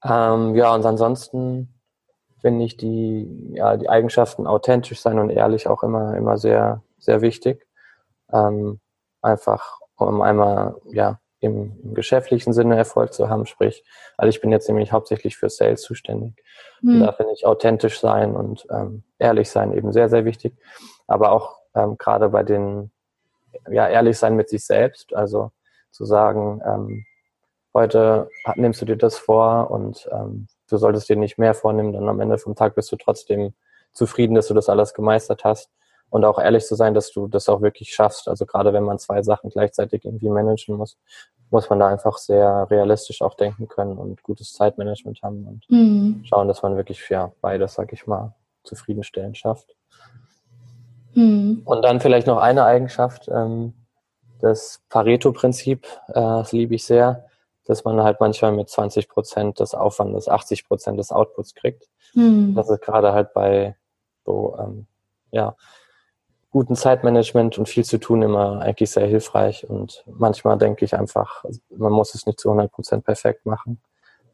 Ähm, 0.05 0.55
ja, 0.55 0.75
und 0.75 0.85
ansonsten 0.85 1.75
finde 2.39 2.65
ich 2.65 2.77
die, 2.77 3.53
ja, 3.55 3.77
die 3.77 3.89
Eigenschaften 3.89 4.47
authentisch 4.47 5.01
sein 5.01 5.19
und 5.19 5.31
ehrlich 5.31 5.69
auch 5.69 5.83
immer, 5.83 6.17
immer 6.17 6.37
sehr, 6.39 6.83
sehr 6.99 7.21
wichtig. 7.21 7.67
Ähm, 8.33 8.81
einfach, 9.23 9.81
um 9.97 10.21
einmal, 10.21 10.77
ja, 10.93 11.19
im, 11.41 11.79
im, 11.83 11.95
geschäftlichen 11.95 12.53
Sinne 12.53 12.77
Erfolg 12.77 13.13
zu 13.13 13.29
haben, 13.29 13.47
sprich, 13.47 13.85
also 14.17 14.29
ich 14.29 14.41
bin 14.41 14.51
jetzt 14.51 14.69
nämlich 14.69 14.93
hauptsächlich 14.93 15.37
für 15.37 15.49
Sales 15.51 15.83
zuständig. 15.83 16.35
Mhm. 16.81 17.01
Da 17.01 17.13
finde 17.13 17.33
ich 17.35 17.47
authentisch 17.47 18.01
sein 18.01 18.35
und 18.35 18.67
ähm, 18.71 19.03
ehrlich 19.19 19.51
sein 19.51 19.73
eben 19.73 19.93
sehr, 19.93 20.09
sehr 20.09 20.25
wichtig. 20.25 20.55
Aber 21.07 21.33
auch 21.33 21.59
ähm, 21.75 21.97
gerade 21.99 22.31
bei 22.31 22.43
den, 22.43 22.91
ja, 23.69 23.89
ehrlich 23.89 24.19
sein 24.19 24.37
mit 24.37 24.49
sich 24.49 24.65
selbst, 24.65 25.15
also 25.15 25.51
zu 25.91 26.05
sagen, 26.05 26.61
ähm, 26.65 27.05
heute 27.75 28.29
nimmst 28.55 28.81
du 28.81 28.87
dir 28.87 28.97
das 28.97 29.19
vor 29.19 29.71
und 29.71 30.09
ähm, 30.13 30.47
du 30.69 30.77
solltest 30.79 31.09
dir 31.09 31.17
nicht 31.17 31.39
mehr 31.39 31.55
vornehmen, 31.55 31.93
dann 31.93 32.09
am 32.09 32.21
Ende 32.21 32.39
vom 32.39 32.55
Tag 32.55 32.75
bist 32.75 32.91
du 32.93 32.97
trotzdem 32.97 33.55
zufrieden, 33.93 34.35
dass 34.35 34.49
du 34.49 34.55
das 34.55 34.69
alles 34.69 34.95
gemeistert 34.95 35.45
hast 35.45 35.71
und 36.11 36.25
auch 36.25 36.39
ehrlich 36.39 36.65
zu 36.65 36.75
sein, 36.75 36.95
dass 36.95 37.13
du 37.13 37.29
das 37.29 37.49
auch 37.49 37.61
wirklich 37.61 37.91
schaffst. 37.93 38.29
Also 38.29 38.47
gerade 38.47 38.73
wenn 38.73 38.85
man 38.85 38.99
zwei 38.99 39.23
Sachen 39.23 39.51
gleichzeitig 39.51 40.05
irgendwie 40.05 40.29
managen 40.29 40.77
muss, 40.77 40.99
muss 41.51 41.71
man 41.71 41.79
da 41.79 41.89
einfach 41.89 42.19
sehr 42.19 42.69
realistisch 42.71 43.23
auch 43.23 43.35
denken 43.35 43.69
können 43.69 43.99
und 43.99 44.23
gutes 44.23 44.53
Zeitmanagement 44.53 45.23
haben 45.23 45.47
und 45.47 45.65
mhm. 45.71 46.25
schauen, 46.25 46.49
dass 46.49 46.63
man 46.63 46.77
wirklich 46.77 47.03
für 47.03 47.33
beides, 47.41 47.75
sag 47.75 47.93
ich 47.93 48.07
mal, 48.07 48.35
zufriedenstellend 48.65 49.37
schafft. 49.37 49.77
Mhm. 51.15 51.63
Und 51.65 51.83
dann 51.83 52.01
vielleicht 52.01 52.27
noch 52.27 52.39
eine 52.39 52.65
Eigenschaft, 52.65 53.29
ähm, 53.29 53.75
das 54.41 54.81
Pareto-Prinzip, 54.89 55.87
äh, 56.09 56.13
das 56.15 56.53
liebe 56.53 56.75
ich 56.75 56.85
sehr 56.85 57.27
dass 57.67 57.85
man 57.85 58.03
halt 58.03 58.21
manchmal 58.21 58.53
mit 58.53 58.69
20 58.69 59.09
Prozent 59.09 59.61
des 59.61 59.75
Aufwandes 59.75 60.29
80 60.29 60.67
Prozent 60.67 60.99
des 60.99 61.13
Outputs 61.13 61.55
kriegt. 61.55 61.89
Mhm. 62.15 62.55
Das 62.55 62.71
ist 62.71 62.81
gerade 62.81 63.13
halt 63.13 63.35
bei 63.35 63.77
so, 64.25 64.57
ähm, 64.59 64.87
ja, 65.33 65.57
guten 66.57 66.75
Zeitmanagement 66.75 67.59
und 67.59 67.69
viel 67.69 67.85
zu 67.85 67.99
tun 67.99 68.23
immer 68.23 68.63
eigentlich 68.63 68.91
sehr 68.91 69.07
hilfreich. 69.07 69.69
Und 69.69 70.03
manchmal 70.07 70.57
denke 70.57 70.87
ich 70.87 70.95
einfach, 70.95 71.45
man 71.69 71.93
muss 71.93 72.15
es 72.15 72.25
nicht 72.25 72.41
zu 72.41 72.49
100 72.49 72.73
Prozent 72.73 73.05
perfekt 73.05 73.45
machen. 73.45 73.79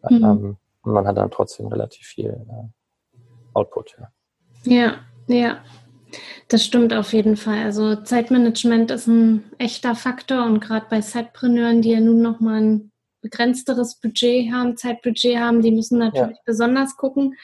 Mhm. 0.08 0.24
Ähm, 0.24 0.56
und 0.82 0.92
man 0.92 1.04
hat 1.08 1.16
dann 1.16 1.32
trotzdem 1.32 1.66
relativ 1.66 2.06
viel 2.06 2.28
äh, 2.30 3.18
Output. 3.54 3.96
Ja. 3.98 4.72
ja, 4.72 4.94
ja. 5.26 5.56
Das 6.46 6.64
stimmt 6.64 6.94
auf 6.94 7.12
jeden 7.12 7.36
Fall. 7.36 7.64
Also 7.64 7.96
Zeitmanagement 7.96 8.92
ist 8.92 9.08
ein 9.08 9.42
echter 9.58 9.96
Faktor 9.96 10.44
und 10.44 10.60
gerade 10.60 10.86
bei 10.88 11.00
Zeitpreneuren, 11.00 11.82
die 11.82 11.90
ja 11.90 11.98
nun 11.98 12.22
nochmal 12.22 12.60
ein 12.60 12.92
begrenzteres 13.20 13.96
Budget 13.96 14.52
haben, 14.52 14.76
Zeitbudget 14.76 15.38
haben, 15.38 15.60
die 15.60 15.72
müssen 15.72 15.98
natürlich 15.98 16.36
ja. 16.36 16.42
besonders 16.44 16.96
gucken. 16.96 17.34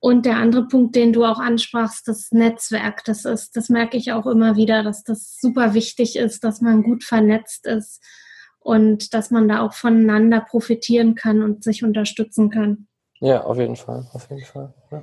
Und 0.00 0.24
der 0.24 0.36
andere 0.36 0.66
Punkt, 0.66 0.96
den 0.96 1.12
du 1.12 1.24
auch 1.24 1.38
ansprachst, 1.38 2.08
das 2.08 2.32
Netzwerk, 2.32 3.04
das 3.04 3.26
ist, 3.26 3.54
das 3.56 3.68
merke 3.68 3.98
ich 3.98 4.12
auch 4.12 4.26
immer 4.26 4.56
wieder, 4.56 4.82
dass 4.82 5.04
das 5.04 5.36
super 5.38 5.74
wichtig 5.74 6.16
ist, 6.16 6.42
dass 6.42 6.62
man 6.62 6.82
gut 6.82 7.04
vernetzt 7.04 7.66
ist 7.66 8.02
und 8.60 9.12
dass 9.12 9.30
man 9.30 9.46
da 9.46 9.60
auch 9.60 9.74
voneinander 9.74 10.40
profitieren 10.40 11.14
kann 11.14 11.42
und 11.42 11.62
sich 11.62 11.84
unterstützen 11.84 12.48
kann. 12.48 12.86
Ja, 13.20 13.44
auf 13.44 13.58
jeden 13.58 13.76
Fall, 13.76 14.08
auf 14.14 14.30
jeden 14.30 14.44
Fall. 14.44 14.72
Ja. 14.90 15.02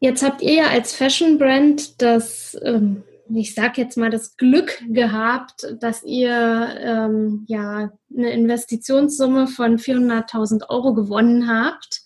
Jetzt 0.00 0.22
habt 0.22 0.42
ihr 0.42 0.52
ja 0.52 0.66
als 0.66 0.94
Fashion 0.94 1.38
Brand 1.38 2.02
das 2.02 2.54
ähm, 2.62 3.02
ich 3.32 3.54
sage 3.54 3.80
jetzt 3.80 3.96
mal, 3.96 4.10
das 4.10 4.36
Glück 4.36 4.82
gehabt, 4.88 5.66
dass 5.80 6.02
ihr 6.02 6.68
ähm, 6.78 7.44
ja 7.48 7.90
eine 8.14 8.30
Investitionssumme 8.32 9.46
von 9.46 9.78
400.000 9.78 10.68
Euro 10.68 10.94
gewonnen 10.94 11.48
habt. 11.48 12.02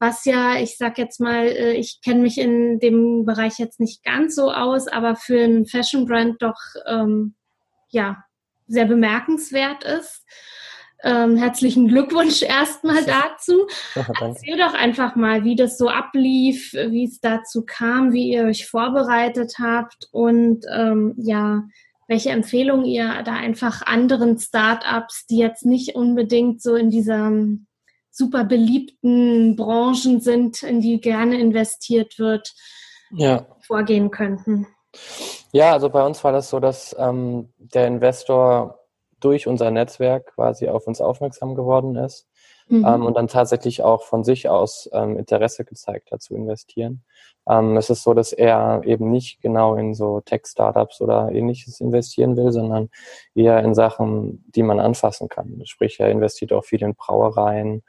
Was 0.00 0.24
ja, 0.24 0.56
ich 0.60 0.76
sage 0.76 1.02
jetzt 1.02 1.20
mal, 1.20 1.46
äh, 1.46 1.72
ich 1.72 2.00
kenne 2.04 2.20
mich 2.20 2.38
in 2.38 2.78
dem 2.78 3.24
Bereich 3.24 3.58
jetzt 3.58 3.80
nicht 3.80 4.04
ganz 4.04 4.34
so 4.34 4.52
aus, 4.52 4.86
aber 4.86 5.16
für 5.16 5.42
einen 5.42 5.66
Fashion 5.66 6.06
Brand 6.06 6.40
doch 6.40 6.60
ähm, 6.86 7.34
ja 7.90 8.22
sehr 8.66 8.84
bemerkenswert 8.84 9.84
ist. 9.84 10.24
Ähm, 11.04 11.36
herzlichen 11.36 11.88
Glückwunsch 11.88 12.42
erstmal 12.42 13.04
dazu. 13.06 13.66
Ja, 13.94 14.06
Erzähl 14.20 14.56
doch 14.56 14.74
einfach 14.74 15.16
mal, 15.16 15.44
wie 15.44 15.56
das 15.56 15.78
so 15.78 15.88
ablief, 15.88 16.72
wie 16.72 17.04
es 17.04 17.20
dazu 17.20 17.64
kam, 17.64 18.12
wie 18.12 18.32
ihr 18.32 18.44
euch 18.44 18.66
vorbereitet 18.66 19.54
habt 19.60 20.08
und 20.10 20.64
ähm, 20.72 21.14
ja, 21.16 21.62
welche 22.08 22.30
Empfehlungen 22.30 22.86
ihr 22.86 23.22
da 23.22 23.34
einfach 23.34 23.82
anderen 23.82 24.38
Startups, 24.38 25.26
die 25.26 25.38
jetzt 25.38 25.66
nicht 25.66 25.94
unbedingt 25.94 26.62
so 26.62 26.74
in 26.74 26.90
dieser 26.90 27.30
super 28.18 28.44
beliebten 28.44 29.56
Branchen 29.56 30.20
sind, 30.20 30.62
in 30.62 30.80
die 30.80 31.00
gerne 31.00 31.40
investiert 31.40 32.18
wird, 32.18 32.52
ja. 33.10 33.46
vorgehen 33.60 34.10
könnten. 34.10 34.66
Ja, 35.52 35.72
also 35.72 35.88
bei 35.88 36.04
uns 36.04 36.22
war 36.24 36.32
das 36.32 36.50
so, 36.50 36.60
dass 36.60 36.94
ähm, 36.98 37.52
der 37.56 37.86
Investor 37.86 38.80
durch 39.20 39.46
unser 39.46 39.70
Netzwerk 39.70 40.34
quasi 40.34 40.68
auf 40.68 40.86
uns 40.86 41.00
aufmerksam 41.00 41.54
geworden 41.54 41.96
ist 41.96 42.27
mhm. 42.68 42.84
ähm, 42.86 43.06
und 43.06 43.16
dann 43.16 43.28
tatsächlich 43.28 43.82
auch 43.82 44.02
von 44.02 44.24
sich 44.24 44.48
aus 44.48 44.88
ähm, 44.92 45.16
Interesse 45.16 45.64
gezeigt 45.64 46.12
hat 46.12 46.22
zu 46.22 46.34
investieren. 46.34 47.02
Ähm, 47.48 47.76
es 47.76 47.90
ist 47.90 48.02
so, 48.02 48.14
dass 48.14 48.32
er 48.32 48.82
eben 48.84 49.10
nicht 49.10 49.40
genau 49.40 49.74
in 49.74 49.94
so 49.94 50.20
Tech-Startups 50.20 51.00
oder 51.00 51.30
ähnliches 51.32 51.80
investieren 51.80 52.36
will, 52.36 52.52
sondern 52.52 52.90
eher 53.34 53.62
in 53.62 53.74
Sachen, 53.74 54.44
die 54.54 54.62
man 54.62 54.80
anfassen 54.80 55.28
kann. 55.28 55.62
Sprich, 55.64 55.98
er 55.98 56.10
investiert 56.10 56.52
auch 56.52 56.64
viel 56.64 56.82
in 56.82 56.94
Brauereien 56.94 57.82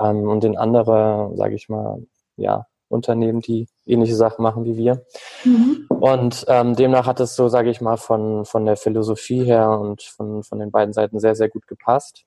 ähm, 0.00 0.28
und 0.28 0.44
in 0.44 0.56
andere, 0.56 1.32
sage 1.34 1.54
ich 1.54 1.68
mal, 1.68 2.02
ja, 2.36 2.66
Unternehmen, 2.88 3.40
die 3.40 3.68
ähnliche 3.86 4.14
Sachen 4.14 4.42
machen 4.42 4.64
wie 4.64 4.76
wir. 4.76 5.04
Mhm. 5.44 5.86
Und 5.88 6.44
ähm, 6.48 6.76
demnach 6.76 7.06
hat 7.06 7.20
es 7.20 7.34
so, 7.34 7.48
sage 7.48 7.70
ich 7.70 7.80
mal, 7.80 7.96
von, 7.96 8.44
von 8.44 8.66
der 8.66 8.76
Philosophie 8.76 9.44
her 9.44 9.70
und 9.70 10.02
von, 10.02 10.42
von 10.42 10.58
den 10.58 10.70
beiden 10.70 10.92
Seiten 10.92 11.18
sehr, 11.18 11.34
sehr 11.34 11.48
gut 11.48 11.66
gepasst. 11.66 12.24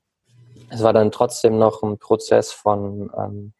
Es 0.69 0.83
war 0.83 0.93
dann 0.93 1.11
trotzdem 1.11 1.57
noch 1.57 1.83
ein 1.83 1.97
Prozess 1.97 2.51
von, 2.51 3.11
ähm, 3.17 3.53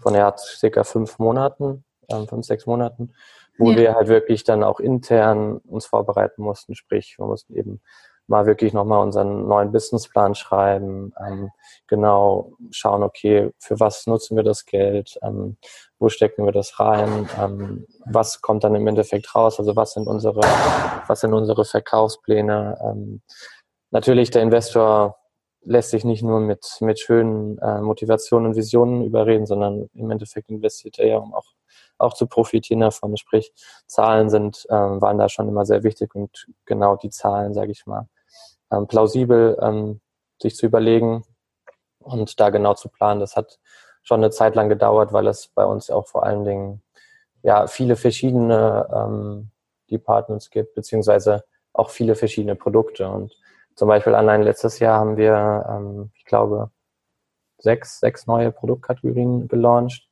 von 0.00 0.14
ja, 0.14 0.36
circa 0.36 0.84
fünf 0.84 1.18
Monaten, 1.18 1.84
ähm, 2.10 2.26
fünf, 2.28 2.46
sechs 2.46 2.66
Monaten, 2.66 3.14
wo 3.58 3.70
ja. 3.72 3.76
wir 3.76 3.94
halt 3.94 4.08
wirklich 4.08 4.44
dann 4.44 4.64
auch 4.64 4.80
intern 4.80 5.58
uns 5.58 5.86
vorbereiten 5.86 6.42
mussten. 6.42 6.74
Sprich, 6.74 7.16
wir 7.18 7.26
mussten 7.26 7.54
eben 7.54 7.80
mal 8.30 8.46
wirklich 8.46 8.72
nochmal 8.72 9.02
unseren 9.02 9.48
neuen 9.48 9.72
Businessplan 9.72 10.36
schreiben, 10.36 11.12
ähm, 11.20 11.50
genau 11.88 12.52
schauen, 12.70 13.02
okay, 13.02 13.50
für 13.58 13.80
was 13.80 14.06
nutzen 14.06 14.36
wir 14.36 14.44
das 14.44 14.64
Geld, 14.64 15.18
ähm, 15.22 15.56
wo 15.98 16.08
stecken 16.08 16.46
wir 16.46 16.52
das 16.52 16.78
rein, 16.78 17.28
ähm, 17.38 17.86
was 18.06 18.40
kommt 18.40 18.62
dann 18.62 18.76
im 18.76 18.86
Endeffekt 18.86 19.34
raus, 19.34 19.58
also 19.58 19.74
was 19.74 19.94
sind 19.94 20.06
unsere, 20.06 20.40
was 21.08 21.20
sind 21.20 21.34
unsere 21.34 21.64
Verkaufspläne. 21.64 22.78
Ähm, 22.82 23.20
natürlich, 23.90 24.30
der 24.30 24.42
Investor 24.42 25.19
lässt 25.62 25.90
sich 25.90 26.04
nicht 26.04 26.22
nur 26.22 26.40
mit, 26.40 26.64
mit 26.80 26.98
schönen 26.98 27.58
äh, 27.58 27.80
Motivationen 27.80 28.48
und 28.48 28.56
Visionen 28.56 29.04
überreden, 29.04 29.46
sondern 29.46 29.88
im 29.94 30.10
Endeffekt 30.10 30.50
investiert 30.50 30.98
er 30.98 31.06
ja, 31.06 31.18
um 31.18 31.34
auch, 31.34 31.46
auch 31.98 32.14
zu 32.14 32.26
profitieren 32.26 32.80
davon. 32.80 33.16
Sprich, 33.16 33.52
Zahlen 33.86 34.30
sind, 34.30 34.66
ähm, 34.70 35.00
waren 35.00 35.18
da 35.18 35.28
schon 35.28 35.48
immer 35.48 35.66
sehr 35.66 35.82
wichtig 35.82 36.14
und 36.14 36.46
genau 36.64 36.96
die 36.96 37.10
Zahlen, 37.10 37.52
sage 37.52 37.72
ich 37.72 37.86
mal, 37.86 38.08
ähm, 38.72 38.86
plausibel 38.86 39.58
ähm, 39.60 40.00
sich 40.40 40.56
zu 40.56 40.66
überlegen 40.66 41.24
und 41.98 42.40
da 42.40 42.50
genau 42.50 42.74
zu 42.74 42.88
planen. 42.88 43.20
Das 43.20 43.36
hat 43.36 43.58
schon 44.02 44.20
eine 44.20 44.30
Zeit 44.30 44.54
lang 44.54 44.68
gedauert, 44.68 45.12
weil 45.12 45.26
es 45.26 45.48
bei 45.48 45.64
uns 45.64 45.90
auch 45.90 46.06
vor 46.06 46.24
allen 46.24 46.44
Dingen 46.44 46.82
ja 47.42 47.66
viele 47.66 47.96
verschiedene 47.96 48.88
ähm, 48.92 49.50
Departments 49.90 50.50
gibt, 50.50 50.74
beziehungsweise 50.74 51.44
auch 51.72 51.90
viele 51.90 52.14
verschiedene 52.14 52.56
Produkte. 52.56 53.08
Und 53.08 53.36
zum 53.80 53.88
Beispiel 53.88 54.14
allein 54.14 54.42
letztes 54.42 54.78
Jahr 54.78 55.00
haben 55.00 55.16
wir, 55.16 55.64
ähm, 55.66 56.10
ich 56.14 56.26
glaube, 56.26 56.70
sechs, 57.56 57.98
sechs 57.98 58.26
neue 58.26 58.52
Produktkategorien 58.52 59.48
gelauncht. 59.48 60.06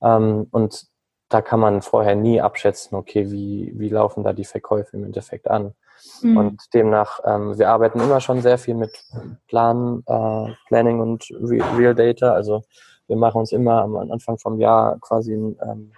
Ähm, 0.00 0.46
und 0.52 0.86
da 1.28 1.42
kann 1.42 1.58
man 1.58 1.82
vorher 1.82 2.14
nie 2.14 2.40
abschätzen, 2.40 2.96
okay, 2.96 3.32
wie, 3.32 3.72
wie 3.74 3.88
laufen 3.88 4.22
da 4.22 4.32
die 4.32 4.44
Verkäufe 4.44 4.96
im 4.96 5.02
Endeffekt 5.02 5.50
an. 5.50 5.74
Mhm. 6.22 6.36
Und 6.36 6.62
demnach, 6.72 7.18
ähm, 7.24 7.58
wir 7.58 7.70
arbeiten 7.70 7.98
immer 7.98 8.20
schon 8.20 8.42
sehr 8.42 8.58
viel 8.58 8.76
mit 8.76 9.04
Plan, 9.48 10.04
äh, 10.06 10.52
Planning 10.68 11.00
und 11.00 11.26
Real 11.32 11.96
Data. 11.96 12.32
Also 12.32 12.62
wir 13.08 13.16
machen 13.16 13.40
uns 13.40 13.50
immer 13.50 13.82
am 13.82 13.96
Anfang 13.96 14.38
vom 14.38 14.60
Jahr 14.60 15.00
quasi 15.00 15.32
einen 15.32 15.58
ähm, 15.68 15.92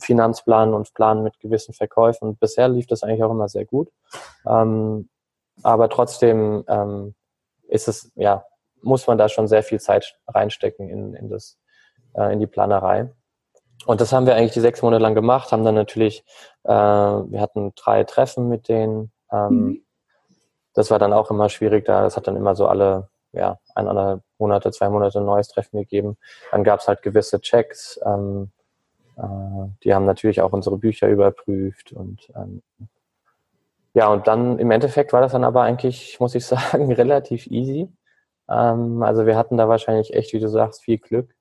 Finanzplan 0.00 0.74
und 0.74 0.92
Plan 0.92 1.22
mit 1.22 1.38
gewissen 1.38 1.72
Verkäufen. 1.72 2.30
Und 2.30 2.40
bisher 2.40 2.66
lief 2.66 2.88
das 2.88 3.04
eigentlich 3.04 3.22
auch 3.22 3.30
immer 3.30 3.48
sehr 3.48 3.64
gut. 3.64 3.92
Ähm, 4.44 5.08
aber 5.62 5.88
trotzdem 5.88 6.64
ähm, 6.68 7.14
ist 7.68 7.88
es, 7.88 8.12
ja, 8.14 8.44
muss 8.82 9.06
man 9.06 9.18
da 9.18 9.28
schon 9.28 9.48
sehr 9.48 9.62
viel 9.62 9.80
Zeit 9.80 10.18
reinstecken 10.28 10.88
in, 10.88 11.14
in, 11.14 11.28
das, 11.28 11.58
äh, 12.14 12.32
in 12.32 12.40
die 12.40 12.46
Planerei. 12.46 13.10
Und 13.84 14.00
das 14.00 14.12
haben 14.12 14.26
wir 14.26 14.34
eigentlich 14.34 14.52
die 14.52 14.60
sechs 14.60 14.82
Monate 14.82 15.02
lang 15.02 15.14
gemacht, 15.14 15.52
haben 15.52 15.64
dann 15.64 15.74
natürlich, 15.74 16.24
äh, 16.64 16.70
wir 16.70 17.40
hatten 17.40 17.72
drei 17.74 18.04
Treffen 18.04 18.48
mit 18.48 18.68
denen. 18.68 19.12
Ähm, 19.30 19.48
mhm. 19.48 19.82
Das 20.74 20.90
war 20.90 20.98
dann 20.98 21.12
auch 21.12 21.30
immer 21.30 21.48
schwierig 21.48 21.84
da. 21.84 22.02
Das 22.02 22.16
hat 22.16 22.26
dann 22.26 22.36
immer 22.36 22.54
so 22.54 22.66
alle, 22.66 23.08
ja, 23.32 23.58
eineinhalb 23.74 24.22
Monate, 24.38 24.70
zwei 24.70 24.88
Monate 24.88 25.18
ein 25.18 25.24
neues 25.24 25.48
Treffen 25.48 25.78
gegeben. 25.78 26.16
Dann 26.50 26.64
gab 26.64 26.80
es 26.80 26.88
halt 26.88 27.02
gewisse 27.02 27.40
Checks. 27.40 27.98
Ähm, 28.04 28.50
äh, 29.16 29.68
die 29.84 29.94
haben 29.94 30.04
natürlich 30.04 30.40
auch 30.42 30.52
unsere 30.52 30.78
Bücher 30.78 31.08
überprüft 31.08 31.92
und 31.92 32.28
ähm, 32.34 32.62
ja, 33.96 34.08
und 34.08 34.26
dann 34.26 34.58
im 34.58 34.70
Endeffekt 34.70 35.14
war 35.14 35.22
das 35.22 35.32
dann 35.32 35.42
aber 35.42 35.62
eigentlich, 35.62 36.20
muss 36.20 36.34
ich 36.34 36.44
sagen, 36.44 36.92
relativ 36.92 37.46
easy. 37.46 37.90
Ähm, 38.46 39.02
also 39.02 39.24
wir 39.24 39.36
hatten 39.38 39.56
da 39.56 39.68
wahrscheinlich 39.70 40.12
echt, 40.12 40.34
wie 40.34 40.38
du 40.38 40.48
sagst, 40.50 40.84
viel 40.84 40.98
Glück. 40.98 41.34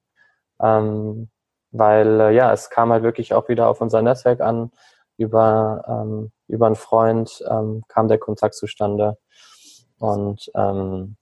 Ähm, 0.61 1.29
weil 1.71 2.21
äh, 2.21 2.33
ja, 2.33 2.53
es 2.53 2.69
kam 2.69 2.93
halt 2.93 3.03
wirklich 3.03 3.33
auch 3.33 3.49
wieder 3.49 3.67
auf 3.67 3.81
unser 3.81 4.01
Netzwerk 4.01 4.39
an. 4.39 4.71
Über, 5.17 5.83
ähm, 5.85 6.31
über 6.47 6.67
einen 6.67 6.75
Freund 6.75 7.43
ähm, 7.49 7.83
kam 7.89 8.07
der 8.07 8.19
Kontakt 8.19 8.55
zustande. 8.55 9.17
Und 9.99 10.49
ähm, 10.55 11.17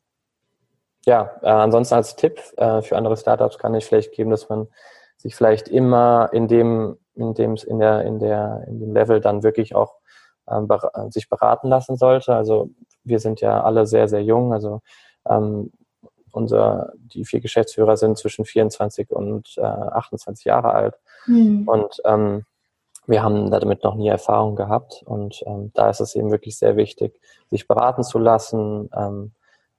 ja, 1.07 1.31
äh, 1.41 1.47
ansonsten 1.47 1.95
als 1.95 2.15
Tipp 2.15 2.39
äh, 2.57 2.83
für 2.83 2.95
andere 2.95 3.17
Startups 3.17 3.57
kann 3.57 3.73
ich 3.73 3.85
vielleicht 3.85 4.11
geben, 4.11 4.29
dass 4.29 4.49
man 4.49 4.67
sich 5.17 5.35
vielleicht 5.35 5.67
immer 5.67 6.29
in 6.31 6.47
dem, 6.47 6.99
in 7.15 7.33
dem, 7.33 7.55
in 7.55 7.79
der, 7.79 8.03
in 8.03 8.19
der, 8.19 8.65
in 8.67 8.79
dem 8.79 8.93
Level 8.93 9.19
dann 9.19 9.41
wirklich 9.41 9.73
auch 9.73 9.95
ähm, 10.49 10.67
sich 11.10 11.29
beraten 11.29 11.67
lassen 11.67 11.95
sollte. 11.95 12.36
Also 12.36 12.69
wir 13.03 13.19
sind 13.19 13.41
ja 13.41 13.63
alle 13.63 13.86
sehr, 13.86 14.08
sehr 14.08 14.23
jung. 14.23 14.53
Also 14.53 14.82
ähm, 15.27 15.71
unser, 16.32 16.93
die 16.95 17.25
vier 17.25 17.41
Geschäftsführer 17.41 17.95
sind 17.95 18.17
zwischen 18.17 18.45
24 18.45 19.12
und 19.12 19.56
äh, 19.58 19.62
28 19.62 20.45
Jahre 20.45 20.73
alt. 20.73 20.95
Mhm. 21.27 21.67
Und 21.67 22.01
ähm, 22.06 22.45
wir 23.06 23.21
haben 23.21 23.51
damit 23.51 23.84
noch 23.84 23.95
nie 23.95 24.08
Erfahrung 24.08 24.56
gehabt. 24.56 25.03
Und 25.06 25.43
ähm, 25.45 25.71
da 25.73 25.89
ist 25.89 25.99
es 25.99 26.15
eben 26.15 26.32
wirklich 26.32 26.58
sehr 26.58 26.75
wichtig, 26.75 27.19
sich 27.49 27.67
beraten 27.67 28.03
zu 28.03 28.17
lassen. 28.17 28.89
Ähm, 28.95 29.32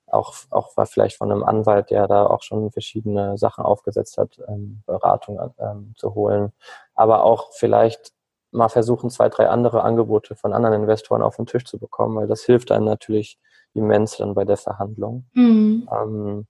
auch, 0.07 0.35
auch 0.51 0.73
vielleicht 0.87 1.17
von 1.17 1.33
einem 1.33 1.43
Anwalt, 1.43 1.91
der 1.91 2.07
da 2.07 2.27
auch 2.27 2.43
schon 2.43 2.71
verschiedene 2.71 3.37
Sachen 3.37 3.65
aufgesetzt 3.65 4.17
hat, 4.17 4.39
ähm, 4.47 4.83
Beratung 4.87 5.41
ähm, 5.59 5.95
zu 5.97 6.15
holen. 6.15 6.53
Aber 6.95 7.25
auch 7.25 7.53
vielleicht 7.53 8.13
mal 8.55 8.69
versuchen, 8.69 9.11
zwei, 9.11 9.29
drei 9.29 9.49
andere 9.49 9.83
Angebote 9.83 10.37
von 10.37 10.53
anderen 10.53 10.83
Investoren 10.83 11.23
auf 11.23 11.37
den 11.37 11.47
Tisch 11.47 11.65
zu 11.65 11.79
bekommen, 11.79 12.17
weil 12.17 12.27
das 12.27 12.43
hilft 12.43 12.71
einem 12.71 12.87
natürlich 12.87 13.39
immens 13.75 14.17
dann 14.17 14.35
bei 14.35 14.45
der 14.45 14.57
Verhandlung. 14.57 15.27
Mhm. 15.33 15.89
Ähm, 15.91 16.47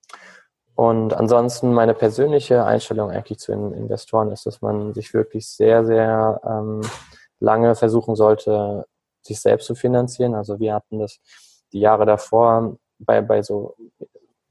und 0.76 1.14
ansonsten 1.14 1.72
meine 1.72 1.94
persönliche 1.94 2.64
Einstellung 2.64 3.10
eigentlich 3.10 3.38
zu 3.38 3.52
den 3.52 3.72
Investoren 3.72 4.30
ist, 4.32 4.44
dass 4.44 4.60
man 4.60 4.92
sich 4.92 5.14
wirklich 5.14 5.48
sehr, 5.48 5.86
sehr 5.86 6.40
ähm, 6.44 6.82
lange 7.38 7.74
versuchen 7.74 8.16
sollte, 8.16 8.86
sich 9.22 9.40
selbst 9.40 9.66
zu 9.66 9.74
finanzieren. 9.74 10.34
Also 10.34 10.58
wir 10.58 10.74
hatten 10.74 10.98
das 10.98 11.20
die 11.72 11.80
Jahre 11.80 12.06
davor 12.06 12.76
bei, 12.98 13.20
bei 13.20 13.42
so 13.42 13.76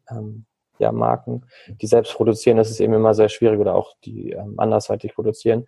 ähm, 0.09 0.45
ja, 0.79 0.91
Marken, 0.91 1.45
die 1.67 1.87
selbst 1.87 2.13
produzieren, 2.13 2.57
ist 2.57 2.71
es 2.71 2.79
eben 2.79 2.93
immer 2.93 3.13
sehr 3.13 3.29
schwierig 3.29 3.59
oder 3.59 3.75
auch 3.75 3.93
die 4.03 4.31
ähm, 4.31 4.55
andersweitig 4.57 5.13
produzieren, 5.13 5.67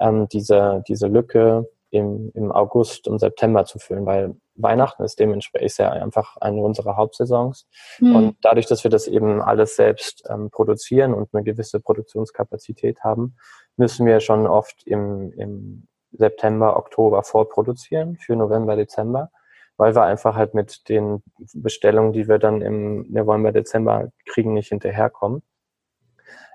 ähm, 0.00 0.28
diese, 0.28 0.82
diese 0.88 1.06
Lücke 1.06 1.68
im, 1.90 2.30
im 2.34 2.52
August 2.52 3.08
und 3.08 3.18
September 3.18 3.64
zu 3.64 3.78
füllen, 3.78 4.04
weil 4.06 4.36
Weihnachten 4.54 5.04
ist 5.04 5.18
dementsprechend 5.18 5.78
ja 5.78 5.90
einfach 5.90 6.36
eine 6.36 6.60
unserer 6.60 6.96
Hauptsaisons. 6.96 7.66
Mhm. 8.00 8.16
Und 8.16 8.36
dadurch, 8.42 8.66
dass 8.66 8.84
wir 8.84 8.90
das 8.90 9.06
eben 9.06 9.40
alles 9.40 9.76
selbst 9.76 10.24
ähm, 10.28 10.50
produzieren 10.50 11.14
und 11.14 11.32
eine 11.32 11.44
gewisse 11.44 11.80
Produktionskapazität 11.80 13.00
haben, 13.02 13.36
müssen 13.76 14.04
wir 14.06 14.20
schon 14.20 14.46
oft 14.46 14.86
im, 14.86 15.32
im 15.32 15.86
September, 16.12 16.76
Oktober 16.76 17.22
vorproduzieren 17.22 18.16
für 18.16 18.36
November, 18.36 18.76
Dezember, 18.76 19.30
weil 19.76 19.94
wir 19.94 20.02
einfach 20.02 20.34
halt 20.34 20.54
mit 20.54 20.88
den 20.88 21.22
Bestellungen, 21.54 22.12
die 22.12 22.28
wir 22.28 22.38
dann 22.38 22.60
im 22.60 23.06
November, 23.10 23.52
Dezember 23.52 24.10
kriegen, 24.26 24.54
nicht 24.54 24.68
hinterherkommen. 24.68 25.42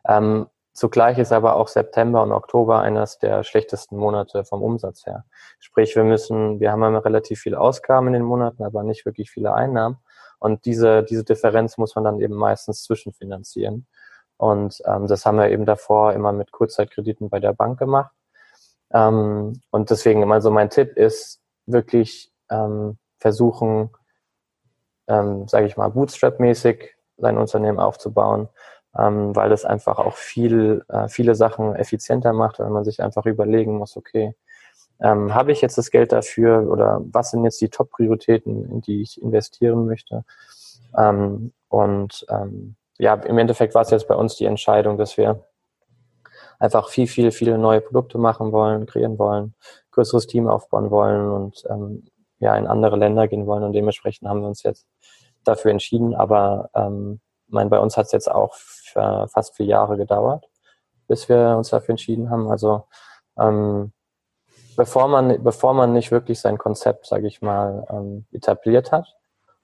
Ähm, 0.05 0.47
Zugleich 0.73 1.19
ist 1.19 1.31
aber 1.31 1.55
auch 1.55 1.67
September 1.67 2.23
und 2.23 2.31
Oktober 2.31 2.81
eines 2.81 3.19
der 3.19 3.43
schlechtesten 3.43 3.95
Monate 3.95 4.43
vom 4.43 4.63
Umsatz 4.63 5.05
her. 5.05 5.25
Sprich, 5.59 5.95
wir 5.95 6.03
müssen, 6.03 6.59
wir 6.59 6.71
haben 6.71 6.81
immer 6.81 7.05
relativ 7.05 7.41
viele 7.41 7.59
Ausgaben 7.59 8.07
in 8.07 8.13
den 8.13 8.23
Monaten, 8.23 8.63
aber 8.63 8.83
nicht 8.83 9.05
wirklich 9.05 9.29
viele 9.29 9.53
Einnahmen. 9.53 9.97
Und 10.39 10.65
diese, 10.65 11.03
diese 11.03 11.23
Differenz 11.23 11.77
muss 11.77 11.95
man 11.95 12.03
dann 12.03 12.19
eben 12.19 12.33
meistens 12.33 12.83
zwischenfinanzieren. 12.83 13.87
Und 14.37 14.81
ähm, 14.85 15.07
das 15.07 15.25
haben 15.25 15.37
wir 15.37 15.49
eben 15.51 15.65
davor 15.65 16.13
immer 16.13 16.33
mit 16.33 16.51
Kurzzeitkrediten 16.51 17.29
bei 17.29 17.39
der 17.39 17.53
Bank 17.53 17.77
gemacht. 17.77 18.11
Ähm, 18.91 19.61
und 19.69 19.89
deswegen 19.89 20.23
immer 20.23 20.41
so 20.41 20.51
mein 20.51 20.69
Tipp 20.69 20.97
ist 20.97 21.39
wirklich 21.65 22.31
ähm, 22.49 22.97
versuchen, 23.19 23.91
ähm, 25.07 25.47
sage 25.47 25.67
ich 25.67 25.77
mal, 25.77 25.89
Bootstrap-mäßig 25.89 26.89
sein 27.17 27.37
Unternehmen 27.37 27.79
aufzubauen, 27.79 28.49
ähm, 28.97 29.35
weil 29.35 29.49
das 29.49 29.65
einfach 29.65 29.99
auch 29.99 30.15
viel, 30.15 30.83
äh, 30.89 31.07
viele 31.07 31.35
Sachen 31.35 31.75
effizienter 31.75 32.33
macht, 32.33 32.59
wenn 32.59 32.71
man 32.71 32.83
sich 32.83 33.01
einfach 33.01 33.25
überlegen 33.25 33.77
muss, 33.77 33.97
okay, 33.97 34.35
ähm, 34.99 35.33
habe 35.33 35.51
ich 35.51 35.61
jetzt 35.61 35.77
das 35.77 35.91
Geld 35.91 36.11
dafür 36.11 36.69
oder 36.69 37.01
was 37.03 37.31
sind 37.31 37.43
jetzt 37.43 37.59
die 37.61 37.69
Top-Prioritäten, 37.69 38.69
in 38.69 38.81
die 38.81 39.01
ich 39.01 39.21
investieren 39.21 39.85
möchte? 39.85 40.23
Ähm, 40.97 41.51
und 41.69 42.25
ähm, 42.29 42.75
ja, 42.99 43.15
im 43.15 43.37
Endeffekt 43.37 43.75
war 43.75 43.81
es 43.81 43.89
jetzt 43.89 44.07
bei 44.07 44.15
uns 44.15 44.35
die 44.35 44.45
Entscheidung, 44.45 44.97
dass 44.97 45.17
wir 45.17 45.43
einfach 46.59 46.89
viel, 46.89 47.07
viel, 47.07 47.31
viele 47.31 47.57
neue 47.57 47.81
Produkte 47.81 48.17
machen 48.17 48.51
wollen, 48.51 48.85
kreieren 48.85 49.17
wollen, 49.17 49.55
größeres 49.91 50.27
Team 50.27 50.47
aufbauen 50.47 50.91
wollen 50.91 51.29
und 51.29 51.63
ähm, 51.69 52.05
ja, 52.39 52.55
in 52.55 52.67
andere 52.67 52.95
Länder 52.95 53.27
gehen 53.27 53.47
wollen. 53.47 53.63
Und 53.63 53.73
dementsprechend 53.73 54.29
haben 54.29 54.41
wir 54.41 54.47
uns 54.47 54.63
jetzt 54.63 54.85
dafür 55.43 55.71
entschieden. 55.71 56.13
Aber 56.15 56.69
ähm, 56.75 57.19
mein, 57.47 57.69
bei 57.69 57.79
uns 57.79 57.97
hat 57.97 58.07
es 58.07 58.11
jetzt 58.11 58.31
auch 58.31 58.53
fast 58.93 59.55
vier 59.55 59.65
Jahre 59.65 59.97
gedauert, 59.97 60.49
bis 61.07 61.29
wir 61.29 61.55
uns 61.57 61.69
dafür 61.69 61.91
entschieden 61.91 62.29
haben. 62.29 62.49
Also 62.49 62.85
ähm, 63.37 63.91
bevor 64.75 65.07
man, 65.07 65.43
bevor 65.43 65.73
man 65.73 65.93
nicht 65.93 66.11
wirklich 66.11 66.39
sein 66.39 66.57
Konzept, 66.57 67.07
sage 67.07 67.27
ich 67.27 67.41
mal, 67.41 67.85
ähm, 67.89 68.25
etabliert 68.31 68.91
hat 68.91 69.15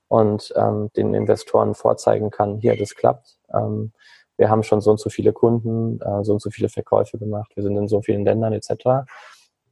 und 0.07 0.53
ähm, 0.55 0.89
den 0.95 1.13
Investoren 1.13 1.75
vorzeigen 1.75 2.31
kann, 2.31 2.57
hier, 2.57 2.77
das 2.77 2.95
klappt. 2.95 3.37
Ähm, 3.53 3.91
wir 4.37 4.49
haben 4.49 4.63
schon 4.63 4.81
so 4.81 4.91
und 4.91 4.99
so 4.99 5.09
viele 5.09 5.33
Kunden, 5.33 5.99
äh, 6.01 6.23
so 6.23 6.33
und 6.33 6.41
so 6.41 6.49
viele 6.49 6.69
Verkäufe 6.69 7.17
gemacht, 7.17 7.51
wir 7.55 7.63
sind 7.63 7.77
in 7.77 7.87
so 7.87 8.01
vielen 8.01 8.23
Ländern 8.23 8.53
etc. 8.53 9.05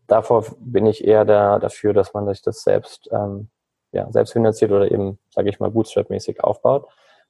Davor 0.08 0.46
bin 0.60 0.86
ich 0.86 1.06
eher 1.06 1.26
da, 1.26 1.60
dafür, 1.60 1.94
dass 1.94 2.14
man 2.14 2.28
sich 2.28 2.42
das 2.42 2.62
selbst, 2.62 3.10
ähm, 3.12 3.50
ja, 3.92 4.12
selbst 4.12 4.34
finanziert 4.34 4.72
oder 4.72 4.92
eben, 4.92 5.20
sage 5.30 5.50
ich 5.50 5.60
mal, 5.60 5.70
Bootstrap-mäßig 5.70 6.44
aufbaut, 6.44 6.88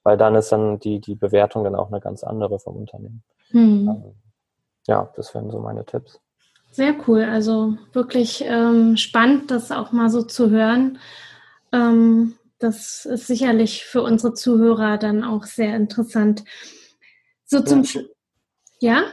weil 0.07 0.15
dann 0.15 0.35
ist 0.35 0.53
dann 0.53 0.79
die, 0.79 1.01
die 1.01 1.15
Bewertung 1.15 1.65
dann 1.65 1.75
auch 1.75 1.89
eine 1.89 1.99
ganz 1.99 2.23
andere 2.23 2.59
vom 2.59 2.77
Unternehmen. 2.77 3.23
Hm. 3.49 3.89
Ähm, 3.89 4.13
ja, 4.87 5.11
das 5.17 5.35
wären 5.35 5.51
so 5.51 5.59
meine 5.59 5.83
Tipps. 5.83 6.21
Sehr 6.71 6.95
cool. 7.05 7.25
Also 7.25 7.75
wirklich 7.91 8.41
ähm, 8.47 8.95
spannend, 8.95 9.51
das 9.51 9.69
auch 9.69 9.91
mal 9.91 10.09
so 10.09 10.21
zu 10.21 10.49
hören. 10.49 10.97
Ähm, 11.73 12.35
das 12.57 13.03
ist 13.03 13.27
sicherlich 13.27 13.83
für 13.83 14.01
unsere 14.01 14.33
Zuhörer 14.33 14.97
dann 14.97 15.25
auch 15.25 15.43
sehr 15.43 15.75
interessant. 15.75 16.45
So 17.43 17.59
zum 17.59 17.83
ja. 17.83 18.01
ja? 18.79 19.03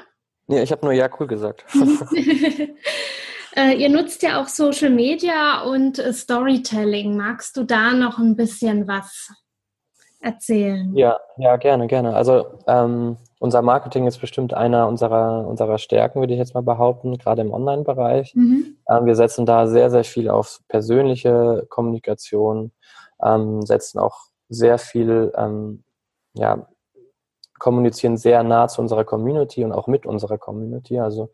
Ja, 0.46 0.62
ich 0.62 0.70
habe 0.70 0.86
nur 0.86 0.92
ja 0.92 1.10
cool 1.18 1.26
gesagt. 1.26 1.64
äh, 3.56 3.74
ihr 3.76 3.88
nutzt 3.88 4.22
ja 4.22 4.40
auch 4.40 4.46
Social 4.46 4.90
Media 4.90 5.62
und 5.62 5.98
äh, 5.98 6.12
Storytelling. 6.12 7.16
Magst 7.16 7.56
du 7.56 7.64
da 7.64 7.94
noch 7.94 8.20
ein 8.20 8.36
bisschen 8.36 8.86
was 8.86 9.32
erzählen? 10.24 10.94
Ja, 10.94 11.20
ja, 11.36 11.56
gerne, 11.56 11.86
gerne. 11.86 12.14
Also 12.16 12.46
ähm, 12.66 13.16
unser 13.38 13.62
Marketing 13.62 14.06
ist 14.06 14.18
bestimmt 14.18 14.54
einer 14.54 14.88
unserer, 14.88 15.46
unserer 15.46 15.78
Stärken, 15.78 16.20
würde 16.20 16.32
ich 16.32 16.38
jetzt 16.38 16.54
mal 16.54 16.62
behaupten, 16.62 17.18
gerade 17.18 17.42
im 17.42 17.52
Online-Bereich. 17.52 18.34
Mhm. 18.34 18.76
Ähm, 18.88 19.06
wir 19.06 19.16
setzen 19.16 19.46
da 19.46 19.66
sehr, 19.66 19.90
sehr 19.90 20.04
viel 20.04 20.30
auf 20.30 20.60
persönliche 20.68 21.66
Kommunikation, 21.68 22.72
ähm, 23.22 23.62
setzen 23.62 23.98
auch 23.98 24.28
sehr 24.48 24.78
viel, 24.78 25.32
ähm, 25.36 25.84
ja, 26.34 26.66
kommunizieren 27.58 28.16
sehr 28.16 28.42
nah 28.42 28.68
zu 28.68 28.80
unserer 28.80 29.04
Community 29.04 29.64
und 29.64 29.72
auch 29.72 29.86
mit 29.86 30.06
unserer 30.06 30.38
Community. 30.38 30.98
Also 30.98 31.30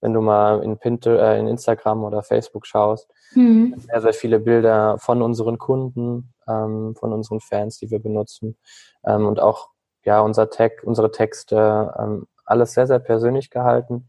wenn 0.00 0.12
du 0.12 0.20
mal 0.20 0.62
in, 0.62 0.78
Pinterest, 0.78 1.22
äh, 1.22 1.38
in 1.38 1.46
Instagram 1.46 2.04
oder 2.04 2.22
Facebook 2.22 2.66
schaust, 2.66 3.08
mhm. 3.34 3.74
sehr, 3.78 4.00
sehr 4.00 4.12
viele 4.12 4.40
Bilder 4.40 4.98
von 4.98 5.22
unseren 5.22 5.58
Kunden, 5.58 6.32
ähm, 6.48 6.94
von 6.96 7.12
unseren 7.12 7.40
Fans, 7.40 7.78
die 7.78 7.90
wir 7.90 8.00
benutzen 8.00 8.56
ähm, 9.04 9.26
und 9.26 9.40
auch 9.40 9.68
ja 10.04 10.20
unser 10.20 10.50
Tag, 10.50 10.82
unsere 10.84 11.10
Texte, 11.10 11.94
ähm, 11.98 12.26
alles 12.44 12.72
sehr, 12.72 12.86
sehr 12.86 12.98
persönlich 12.98 13.50
gehalten. 13.50 14.08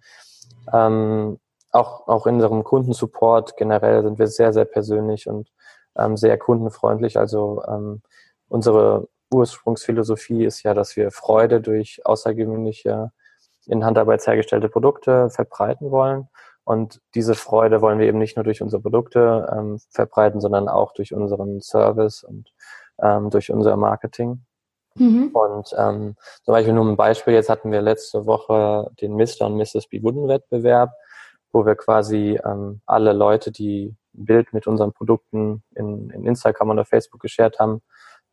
Ähm, 0.72 1.40
auch, 1.72 2.08
auch 2.08 2.28
in 2.28 2.36
unserem 2.36 2.64
Kundensupport 2.64 3.56
generell 3.58 4.04
sind 4.04 4.20
wir 4.20 4.28
sehr, 4.28 4.54
sehr 4.54 4.66
persönlich 4.66 5.28
und 5.28 5.50
ähm, 5.98 6.18
sehr 6.18 6.38
kundenfreundlich. 6.38 7.18
Also 7.18 7.64
ähm, 7.68 8.02
unsere 8.50 9.08
Ursprungsphilosophie 9.34 10.46
ist 10.46 10.64
ja, 10.64 10.74
dass 10.74 10.96
wir 10.96 11.12
Freude 11.12 11.62
durch 11.62 12.02
außergewöhnliche 12.06 13.12
in 13.68 13.86
Handarbeit 13.86 14.26
hergestellte 14.26 14.70
Produkte 14.70 15.30
verbreiten 15.30 15.92
wollen. 15.92 16.30
Und 16.64 17.02
diese 17.16 17.36
Freude 17.36 17.82
wollen 17.82 18.00
wir 18.00 18.08
eben 18.08 18.20
nicht 18.20 18.36
nur 18.38 18.44
durch 18.44 18.62
unsere 18.62 18.82
Produkte 18.82 19.50
ähm, 19.52 19.80
verbreiten, 19.90 20.40
sondern 20.42 20.70
auch 20.70 20.94
durch 20.94 21.14
unseren 21.14 21.62
Service 21.62 22.24
und 22.24 22.52
ähm, 23.02 23.30
durch 23.30 23.52
unser 23.52 23.76
Marketing. 23.78 24.46
Mhm. 24.96 25.30
Und 25.34 25.74
ähm, 25.78 26.16
zum 26.44 26.52
Beispiel 26.54 26.74
nur 26.74 26.86
ein 26.86 26.98
Beispiel, 26.98 27.34
jetzt 27.34 27.50
hatten 27.50 27.72
wir 27.72 27.82
letzte 27.82 28.26
Woche 28.26 28.92
den 29.02 29.14
Mr. 29.16 29.48
und 29.48 29.58
Mrs. 29.58 29.88
B. 29.88 30.04
Wooden 30.04 30.28
Wettbewerb, 30.28 30.92
wo 31.52 31.66
wir 31.66 31.76
quasi 31.76 32.40
ähm, 32.46 32.82
alle 32.86 33.14
Leute, 33.14 33.52
die 33.52 33.96
ein 34.14 34.26
Bild 34.26 34.54
mit 34.54 34.68
unseren 34.68 34.94
Produkten 34.94 35.64
in, 35.76 36.10
in 36.10 36.26
Instagram 36.26 36.72
oder 36.72 36.86
Facebook 36.86 37.22
geshared 37.22 37.60
haben, 37.60 37.82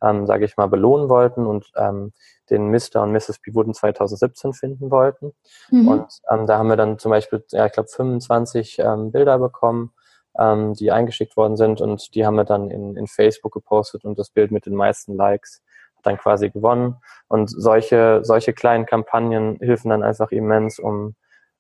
ähm, 0.02 0.26
sage 0.26 0.44
ich 0.44 0.56
mal, 0.56 0.66
belohnen 0.66 1.08
wollten 1.08 1.46
und 1.46 1.70
ähm, 1.76 2.12
den 2.50 2.70
Mr. 2.70 3.02
und 3.02 3.12
Mrs. 3.12 3.40
Wooden 3.52 3.74
2017 3.74 4.52
finden 4.52 4.90
wollten. 4.90 5.32
Mhm. 5.70 5.88
Und 5.88 6.06
ähm, 6.30 6.46
da 6.46 6.58
haben 6.58 6.68
wir 6.68 6.76
dann 6.76 6.98
zum 6.98 7.10
Beispiel, 7.10 7.44
ja, 7.50 7.66
ich 7.66 7.72
glaube, 7.72 7.88
25 7.88 8.78
ähm, 8.78 9.12
Bilder 9.12 9.38
bekommen, 9.38 9.92
ähm, 10.38 10.74
die 10.74 10.92
eingeschickt 10.92 11.36
worden 11.36 11.56
sind 11.56 11.80
und 11.80 12.14
die 12.14 12.24
haben 12.24 12.36
wir 12.36 12.44
dann 12.44 12.70
in, 12.70 12.96
in 12.96 13.06
Facebook 13.06 13.52
gepostet 13.52 14.04
und 14.04 14.18
das 14.18 14.30
Bild 14.30 14.50
mit 14.50 14.66
den 14.66 14.74
meisten 14.74 15.16
Likes 15.16 15.62
hat 15.96 16.06
dann 16.06 16.18
quasi 16.18 16.50
gewonnen. 16.50 16.96
Und 17.26 17.50
solche, 17.50 18.20
solche 18.22 18.52
kleinen 18.52 18.86
Kampagnen 18.86 19.58
helfen 19.60 19.90
dann 19.90 20.02
einfach 20.02 20.30
immens, 20.30 20.78
um 20.78 21.16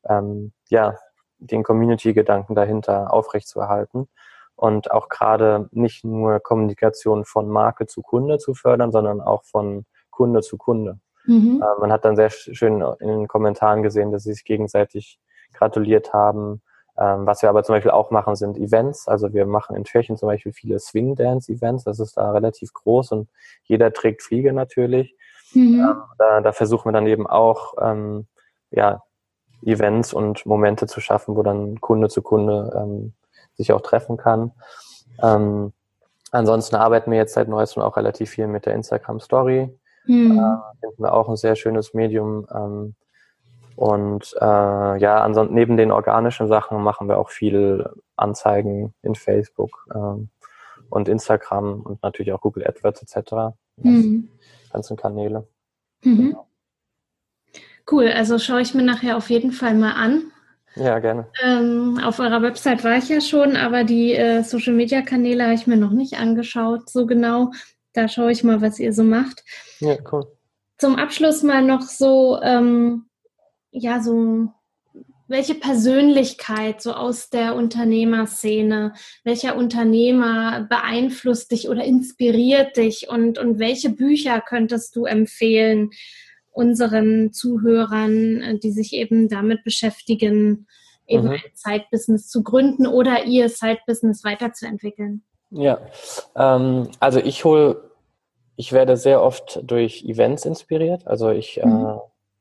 ähm, 0.08 0.52
ja, 0.68 0.96
den 1.38 1.62
Community-Gedanken 1.62 2.54
dahinter 2.54 3.12
aufrechtzuerhalten 3.12 4.08
und 4.58 4.90
auch 4.90 5.08
gerade 5.08 5.68
nicht 5.70 6.04
nur 6.04 6.40
Kommunikation 6.40 7.24
von 7.24 7.48
Marke 7.48 7.86
zu 7.86 8.02
Kunde 8.02 8.38
zu 8.38 8.54
fördern, 8.54 8.90
sondern 8.90 9.20
auch 9.20 9.44
von 9.44 9.86
Kunde 10.10 10.40
zu 10.40 10.58
Kunde. 10.58 10.98
Mhm. 11.26 11.62
Äh, 11.62 11.80
man 11.80 11.92
hat 11.92 12.04
dann 12.04 12.16
sehr 12.16 12.30
schön 12.30 12.82
in 12.98 13.08
den 13.08 13.28
Kommentaren 13.28 13.84
gesehen, 13.84 14.10
dass 14.10 14.24
sie 14.24 14.32
sich 14.32 14.44
gegenseitig 14.44 15.20
gratuliert 15.54 16.12
haben. 16.12 16.60
Ähm, 16.98 17.24
was 17.24 17.42
wir 17.42 17.50
aber 17.50 17.62
zum 17.62 17.76
Beispiel 17.76 17.92
auch 17.92 18.10
machen, 18.10 18.34
sind 18.34 18.58
Events. 18.58 19.06
Also 19.06 19.32
wir 19.32 19.46
machen 19.46 19.76
in 19.76 19.84
Tschechien 19.84 20.16
zum 20.16 20.28
Beispiel 20.28 20.52
viele 20.52 20.80
Swing 20.80 21.14
Dance 21.14 21.52
Events. 21.52 21.84
Das 21.84 22.00
ist 22.00 22.16
da 22.16 22.32
relativ 22.32 22.72
groß 22.72 23.12
und 23.12 23.28
jeder 23.62 23.92
trägt 23.92 24.22
Fliege 24.22 24.52
natürlich. 24.52 25.14
Mhm. 25.54 25.80
Ähm, 25.80 25.96
da, 26.18 26.40
da, 26.40 26.50
versuchen 26.52 26.88
wir 26.88 26.92
dann 26.92 27.06
eben 27.06 27.28
auch 27.28 27.74
ähm, 27.80 28.26
ja, 28.72 29.04
Events 29.62 30.12
und 30.12 30.46
Momente 30.46 30.88
zu 30.88 31.00
schaffen, 31.00 31.36
wo 31.36 31.44
dann 31.44 31.80
Kunde 31.80 32.08
zu 32.08 32.22
Kunde 32.22 32.72
ähm, 32.74 33.12
sich 33.58 33.72
auch 33.72 33.82
treffen 33.82 34.16
kann. 34.16 34.52
Ähm, 35.22 35.72
ansonsten 36.30 36.76
arbeiten 36.76 37.10
wir 37.10 37.18
jetzt 37.18 37.34
seit 37.34 37.48
neuestem 37.48 37.82
auch 37.82 37.96
relativ 37.96 38.30
viel 38.30 38.46
mit 38.46 38.64
der 38.64 38.74
Instagram 38.74 39.20
Story. 39.20 39.68
Mhm. 40.06 40.38
Äh, 40.38 40.80
finden 40.80 41.02
wir 41.02 41.12
auch 41.12 41.28
ein 41.28 41.36
sehr 41.36 41.56
schönes 41.56 41.92
Medium. 41.92 42.46
Ähm, 42.54 42.94
und 43.76 44.34
äh, 44.40 44.98
ja, 44.98 45.22
ansonsten 45.22 45.54
neben 45.54 45.76
den 45.76 45.92
organischen 45.92 46.48
Sachen 46.48 46.82
machen 46.82 47.08
wir 47.08 47.18
auch 47.18 47.30
viel 47.30 47.88
Anzeigen 48.16 48.94
in 49.02 49.14
Facebook 49.14 49.86
ähm, 49.94 50.30
und 50.90 51.08
Instagram 51.08 51.82
und 51.82 52.02
natürlich 52.02 52.32
auch 52.32 52.40
Google 52.40 52.66
AdWords 52.66 53.02
etc. 53.02 53.56
Mhm. 53.76 54.30
Ganzen 54.72 54.96
Kanäle. 54.96 55.46
Mhm. 56.02 56.30
Genau. 56.30 56.48
Cool, 57.90 58.08
also 58.08 58.38
schaue 58.38 58.60
ich 58.60 58.74
mir 58.74 58.82
nachher 58.82 59.16
auf 59.16 59.30
jeden 59.30 59.52
Fall 59.52 59.74
mal 59.74 59.92
an. 59.92 60.32
Ja, 60.78 60.98
gerne. 60.98 61.26
Ähm, 61.42 62.00
auf 62.02 62.18
eurer 62.20 62.42
Website 62.42 62.84
war 62.84 62.96
ich 62.96 63.08
ja 63.08 63.20
schon, 63.20 63.56
aber 63.56 63.84
die 63.84 64.12
äh, 64.12 64.42
Social 64.42 64.74
Media 64.74 65.02
Kanäle 65.02 65.44
habe 65.44 65.54
ich 65.54 65.66
mir 65.66 65.76
noch 65.76 65.90
nicht 65.90 66.18
angeschaut, 66.18 66.88
so 66.88 67.06
genau. 67.06 67.52
Da 67.92 68.08
schaue 68.08 68.32
ich 68.32 68.44
mal, 68.44 68.60
was 68.60 68.78
ihr 68.78 68.92
so 68.92 69.02
macht. 69.02 69.42
Ja, 69.80 69.96
cool. 70.12 70.26
Zum 70.76 70.96
Abschluss 70.96 71.42
mal 71.42 71.62
noch 71.62 71.82
so, 71.82 72.38
ähm, 72.42 73.06
ja, 73.72 74.00
so, 74.00 74.48
welche 75.26 75.56
Persönlichkeit 75.56 76.80
so 76.80 76.92
aus 76.92 77.28
der 77.28 77.56
Unternehmerszene, 77.56 78.94
welcher 79.24 79.56
Unternehmer 79.56 80.66
beeinflusst 80.68 81.50
dich 81.50 81.68
oder 81.68 81.84
inspiriert 81.84 82.76
dich 82.76 83.08
und, 83.08 83.38
und 83.38 83.58
welche 83.58 83.90
Bücher 83.90 84.40
könntest 84.40 84.94
du 84.94 85.04
empfehlen? 85.04 85.90
Unseren 86.50 87.32
Zuhörern, 87.32 88.42
äh, 88.42 88.58
die 88.58 88.72
sich 88.72 88.92
eben 88.92 89.28
damit 89.28 89.64
beschäftigen, 89.64 90.66
eben 91.06 91.24
mhm. 91.24 91.32
ein 91.32 91.42
Side-Business 91.54 92.28
zu 92.28 92.42
gründen 92.42 92.86
oder 92.86 93.24
ihr 93.24 93.48
Side-Business 93.48 94.24
weiterzuentwickeln? 94.24 95.22
Ja, 95.50 95.78
ähm, 96.36 96.88
also 97.00 97.20
ich 97.20 97.44
hole 97.44 97.88
ich 98.58 98.72
werde 98.72 98.96
sehr 98.96 99.22
oft 99.22 99.60
durch 99.62 100.02
Events 100.04 100.44
inspiriert. 100.44 101.06
Also 101.06 101.30
ich, 101.30 101.60
mhm. 101.64 101.86
äh, 101.86 101.98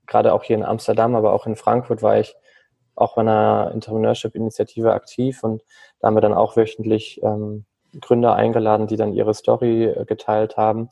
gerade 0.08 0.34
auch 0.34 0.43
hier 0.43 0.56
in 0.56 0.63
Amsterdam, 0.63 1.15
aber 1.15 1.32
auch 1.32 1.46
in 1.46 1.56
Frankfurt 1.56 2.02
war 2.02 2.20
ich 2.20 2.36
auch 2.96 3.15
bei 3.15 3.22
einer 3.22 3.70
Entrepreneurship-Initiative 3.76 4.91
aktiv 4.93 5.43
und 5.43 5.63
da 6.00 6.08
haben 6.08 6.15
wir 6.15 6.22
dann 6.22 6.34
auch 6.34 6.58
wöchentlich 6.58 7.22
ähm, 7.22 7.65
Gründer 8.02 8.34
eingeladen, 8.34 8.88
die 8.88 8.98
dann 8.98 9.13
ihre 9.13 9.36
Story 9.36 9.86
äh, 9.86 10.06
geteilt 10.06 10.58
haben. 10.58 10.89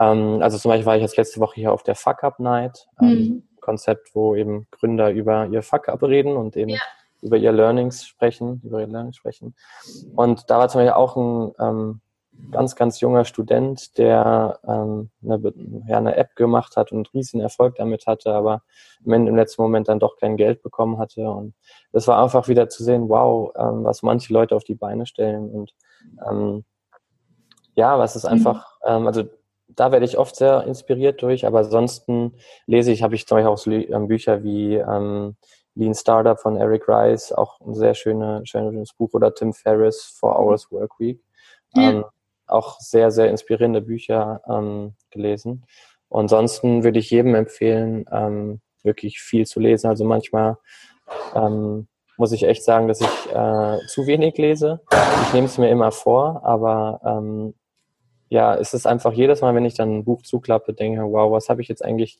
Ähm, 0.00 0.40
also 0.42 0.58
zum 0.58 0.70
Beispiel 0.70 0.86
war 0.86 0.96
ich 0.96 1.02
jetzt 1.02 1.16
letzte 1.16 1.40
Woche 1.40 1.56
hier 1.56 1.72
auf 1.72 1.82
der 1.82 1.94
Fuck 1.94 2.24
Up 2.24 2.40
Night, 2.40 2.88
ähm, 3.00 3.08
mhm. 3.08 3.42
Konzept, 3.60 4.14
wo 4.14 4.34
eben 4.34 4.66
Gründer 4.70 5.10
über 5.10 5.46
ihr 5.46 5.62
Fuck 5.62 5.88
Up 5.88 6.02
reden 6.02 6.36
und 6.36 6.56
eben 6.56 6.70
ja. 6.70 6.80
über 7.22 7.36
ihr 7.36 7.52
Learnings 7.52 8.06
sprechen, 8.06 8.60
über 8.64 8.80
ihr 8.80 8.86
Learnings 8.86 9.16
sprechen. 9.16 9.54
Und 10.14 10.50
da 10.50 10.58
war 10.58 10.68
zum 10.68 10.80
Beispiel 10.80 10.92
auch 10.92 11.16
ein 11.16 11.52
ähm, 11.58 12.00
ganz, 12.50 12.76
ganz 12.76 13.00
junger 13.00 13.24
Student, 13.24 13.98
der 13.98 14.60
ähm, 14.66 15.10
eine, 15.22 15.52
ja, 15.86 15.98
eine 15.98 16.16
App 16.16 16.36
gemacht 16.36 16.76
hat 16.76 16.92
und 16.92 17.12
riesen 17.14 17.40
Erfolg 17.40 17.76
damit 17.76 18.06
hatte, 18.06 18.32
aber 18.32 18.62
im, 19.04 19.12
im 19.12 19.36
letzten 19.36 19.62
Moment 19.62 19.88
dann 19.88 19.98
doch 19.98 20.16
kein 20.16 20.36
Geld 20.36 20.62
bekommen 20.62 20.98
hatte. 20.98 21.28
Und 21.28 21.54
das 21.92 22.06
war 22.06 22.22
einfach 22.22 22.48
wieder 22.48 22.68
zu 22.68 22.84
sehen, 22.84 23.08
wow, 23.08 23.52
ähm, 23.56 23.84
was 23.84 24.02
manche 24.02 24.32
Leute 24.32 24.54
auf 24.54 24.64
die 24.64 24.74
Beine 24.74 25.06
stellen. 25.06 25.50
Und 25.50 25.74
ähm, 26.28 26.64
ja, 27.74 27.98
was 27.98 28.16
ist 28.16 28.24
mhm. 28.24 28.30
einfach, 28.30 28.78
ähm, 28.84 29.06
also 29.06 29.24
da 29.76 29.92
werde 29.92 30.04
ich 30.04 30.18
oft 30.18 30.36
sehr 30.36 30.64
inspiriert 30.64 31.22
durch, 31.22 31.46
aber 31.46 31.60
ansonsten 31.60 32.34
lese 32.66 32.92
ich, 32.92 33.02
habe 33.02 33.14
ich 33.14 33.26
zum 33.26 33.36
Beispiel 33.36 33.92
auch 33.92 33.96
ähm, 33.96 34.08
Bücher 34.08 34.42
wie 34.42 34.76
ähm, 34.76 35.36
Lean 35.74 35.94
Startup 35.94 36.40
von 36.40 36.56
Eric 36.56 36.88
Rice, 36.88 37.32
auch 37.32 37.60
ein 37.60 37.74
sehr 37.74 37.94
schöne, 37.94 38.40
schönes 38.44 38.94
Buch, 38.94 39.12
oder 39.12 39.34
Tim 39.34 39.52
Ferriss, 39.52 40.02
Four 40.18 40.38
Hours 40.38 40.72
Work 40.72 40.98
Week. 40.98 41.20
Ja. 41.74 41.90
Ähm, 41.90 42.04
auch 42.46 42.78
sehr, 42.80 43.10
sehr 43.10 43.28
inspirierende 43.28 43.82
Bücher 43.82 44.40
ähm, 44.48 44.94
gelesen. 45.10 45.66
Und 46.08 46.20
ansonsten 46.20 46.84
würde 46.84 46.98
ich 46.98 47.10
jedem 47.10 47.34
empfehlen, 47.34 48.06
ähm, 48.10 48.60
wirklich 48.82 49.18
viel 49.18 49.46
zu 49.46 49.60
lesen. 49.60 49.88
Also 49.88 50.04
manchmal 50.04 50.56
ähm, 51.34 51.88
muss 52.16 52.32
ich 52.32 52.44
echt 52.44 52.64
sagen, 52.64 52.88
dass 52.88 53.00
ich 53.00 53.32
äh, 53.32 53.78
zu 53.88 54.06
wenig 54.06 54.38
lese. 54.38 54.80
Ich 55.22 55.34
nehme 55.34 55.46
es 55.46 55.58
mir 55.58 55.68
immer 55.68 55.90
vor, 55.90 56.42
aber 56.44 57.00
ähm, 57.04 57.54
ja, 58.28 58.54
es 58.54 58.74
ist 58.74 58.86
einfach 58.86 59.12
jedes 59.12 59.40
Mal, 59.40 59.54
wenn 59.54 59.64
ich 59.64 59.74
dann 59.74 59.98
ein 59.98 60.04
Buch 60.04 60.22
zuklappe, 60.22 60.72
denke, 60.72 61.02
wow, 61.02 61.30
was 61.32 61.48
habe 61.48 61.62
ich 61.62 61.68
jetzt 61.68 61.84
eigentlich, 61.84 62.18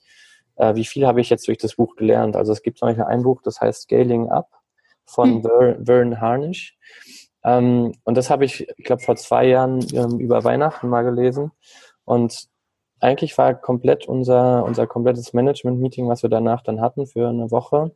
äh, 0.56 0.74
wie 0.74 0.84
viel 0.84 1.06
habe 1.06 1.20
ich 1.20 1.30
jetzt 1.30 1.48
durch 1.48 1.58
das 1.58 1.76
Buch 1.76 1.96
gelernt? 1.96 2.36
Also 2.36 2.52
es 2.52 2.62
gibt 2.62 2.78
zum 2.78 2.88
Beispiel 2.88 3.04
ein 3.04 3.22
Buch, 3.22 3.42
das 3.42 3.60
heißt 3.60 3.82
Scaling 3.82 4.30
Up 4.30 4.50
von 5.04 5.42
hm. 5.42 5.84
Vern 5.84 6.20
Harnish. 6.20 6.76
Ähm, 7.44 7.92
und 8.04 8.16
das 8.16 8.30
habe 8.30 8.44
ich, 8.44 8.68
ich 8.76 8.84
glaube, 8.84 9.02
vor 9.02 9.16
zwei 9.16 9.46
Jahren 9.46 9.84
ähm, 9.94 10.18
über 10.18 10.44
Weihnachten 10.44 10.88
mal 10.88 11.02
gelesen. 11.02 11.52
Und 12.04 12.48
eigentlich 13.00 13.36
war 13.38 13.54
komplett 13.54 14.08
unser, 14.08 14.64
unser 14.64 14.86
komplettes 14.86 15.32
Management-Meeting, 15.32 16.08
was 16.08 16.22
wir 16.22 16.30
danach 16.30 16.62
dann 16.62 16.80
hatten 16.80 17.06
für 17.06 17.28
eine 17.28 17.50
Woche, 17.50 17.92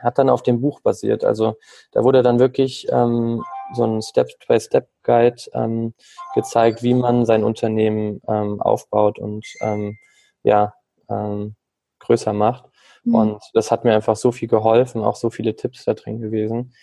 hat 0.00 0.18
dann 0.18 0.30
auf 0.30 0.42
dem 0.42 0.60
Buch 0.60 0.80
basiert. 0.80 1.24
Also 1.24 1.56
da 1.92 2.02
wurde 2.02 2.22
dann 2.22 2.38
wirklich 2.38 2.86
ähm, 2.90 3.44
so 3.74 3.84
ein 3.84 4.02
Step-by-Step-Guide 4.02 5.42
ähm, 5.54 5.94
gezeigt, 6.34 6.82
wie 6.82 6.94
man 6.94 7.24
sein 7.24 7.44
Unternehmen 7.44 8.20
ähm, 8.28 8.60
aufbaut 8.60 9.18
und 9.18 9.46
ähm, 9.60 9.96
ja, 10.42 10.74
ähm, 11.08 11.54
größer 12.00 12.32
macht. 12.32 12.64
Mhm. 13.04 13.14
Und 13.14 13.42
das 13.54 13.70
hat 13.70 13.84
mir 13.84 13.94
einfach 13.94 14.16
so 14.16 14.32
viel 14.32 14.48
geholfen, 14.48 15.02
auch 15.02 15.16
so 15.16 15.30
viele 15.30 15.56
Tipps 15.56 15.84
da 15.84 15.94
drin 15.94 16.20
gewesen. 16.20 16.74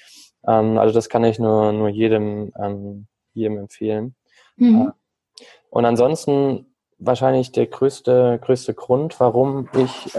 Ähm, 0.48 0.78
also 0.78 0.94
das 0.94 1.10
kann 1.10 1.24
ich 1.24 1.40
nur, 1.40 1.72
nur 1.72 1.90
jedem, 1.90 2.52
ähm, 2.58 3.08
jedem 3.34 3.58
empfehlen. 3.58 4.16
Mhm. 4.56 4.88
Äh, 4.88 5.44
und 5.70 5.86
ansonsten 5.86 6.66
wahrscheinlich 6.98 7.52
der 7.52 7.68
größte, 7.68 8.40
größte 8.42 8.74
Grund, 8.74 9.20
warum 9.20 9.70
ich 9.74 10.18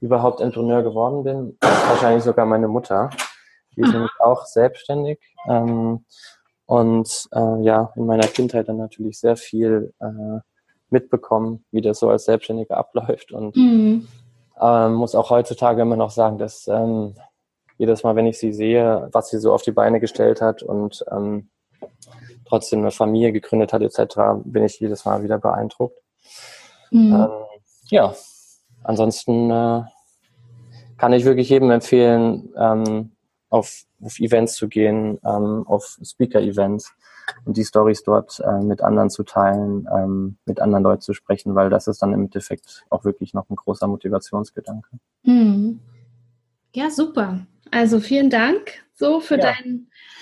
überhaupt 0.00 0.40
Entrepreneur 0.40 0.82
geworden 0.82 1.22
bin, 1.22 1.50
ist 1.60 1.88
wahrscheinlich 1.88 2.24
sogar 2.24 2.46
meine 2.46 2.66
Mutter. 2.66 3.10
Die 3.76 3.82
ist 3.82 3.90
ah. 3.90 3.92
nämlich 3.92 4.12
auch 4.20 4.44
selbstständig 4.46 5.18
ähm, 5.46 6.04
und 6.66 7.28
äh, 7.32 7.62
ja, 7.62 7.92
in 7.96 8.06
meiner 8.06 8.26
Kindheit 8.26 8.68
dann 8.68 8.78
natürlich 8.78 9.18
sehr 9.18 9.36
viel 9.36 9.92
äh, 10.00 10.40
mitbekommen, 10.90 11.64
wie 11.70 11.80
das 11.80 11.98
so 11.98 12.08
als 12.10 12.24
Selbstständiger 12.24 12.76
abläuft 12.76 13.32
und 13.32 13.56
mhm. 13.56 14.06
ähm, 14.60 14.94
muss 14.94 15.14
auch 15.14 15.30
heutzutage 15.30 15.82
immer 15.82 15.96
noch 15.96 16.10
sagen, 16.10 16.38
dass 16.38 16.68
ähm, 16.68 17.14
jedes 17.78 18.04
Mal, 18.04 18.14
wenn 18.14 18.26
ich 18.26 18.38
sie 18.38 18.52
sehe, 18.52 19.08
was 19.12 19.30
sie 19.30 19.38
so 19.38 19.52
auf 19.52 19.62
die 19.62 19.72
Beine 19.72 19.98
gestellt 20.00 20.40
hat 20.40 20.62
und 20.62 21.04
ähm, 21.10 21.48
trotzdem 22.46 22.80
eine 22.80 22.90
Familie 22.90 23.32
gegründet 23.32 23.72
hat 23.72 23.82
etc., 23.82 24.16
bin 24.44 24.64
ich 24.64 24.78
jedes 24.78 25.04
Mal 25.04 25.22
wieder 25.22 25.38
beeindruckt. 25.38 25.98
Mhm. 26.90 27.14
Ähm, 27.14 27.30
ja, 27.86 28.14
ansonsten 28.84 29.50
äh, 29.50 29.82
kann 30.98 31.12
ich 31.12 31.24
wirklich 31.24 31.48
jedem 31.48 31.70
empfehlen, 31.70 32.52
ähm, 32.56 33.11
auf, 33.52 33.84
auf 34.00 34.18
Events 34.18 34.54
zu 34.54 34.68
gehen, 34.68 35.18
ähm, 35.24 35.64
auf 35.66 35.98
Speaker-Events 36.02 36.94
und 37.44 37.56
die 37.56 37.64
Stories 37.64 38.02
dort 38.02 38.40
äh, 38.40 38.60
mit 38.60 38.80
anderen 38.80 39.10
zu 39.10 39.22
teilen, 39.24 39.86
ähm, 39.94 40.36
mit 40.46 40.60
anderen 40.60 40.84
Leuten 40.84 41.02
zu 41.02 41.12
sprechen, 41.12 41.54
weil 41.54 41.70
das 41.70 41.86
ist 41.86 42.02
dann 42.02 42.14
im 42.14 42.22
Endeffekt 42.22 42.84
auch 42.88 43.04
wirklich 43.04 43.34
noch 43.34 43.48
ein 43.50 43.56
großer 43.56 43.86
Motivationsgedanke. 43.86 44.88
Mhm. 45.24 45.80
Ja, 46.74 46.90
super. 46.90 47.46
Also 47.70 48.00
vielen 48.00 48.30
Dank 48.30 48.72
so 48.94 49.20
für 49.20 49.38
ja, 49.38 49.52
deine 49.52 49.80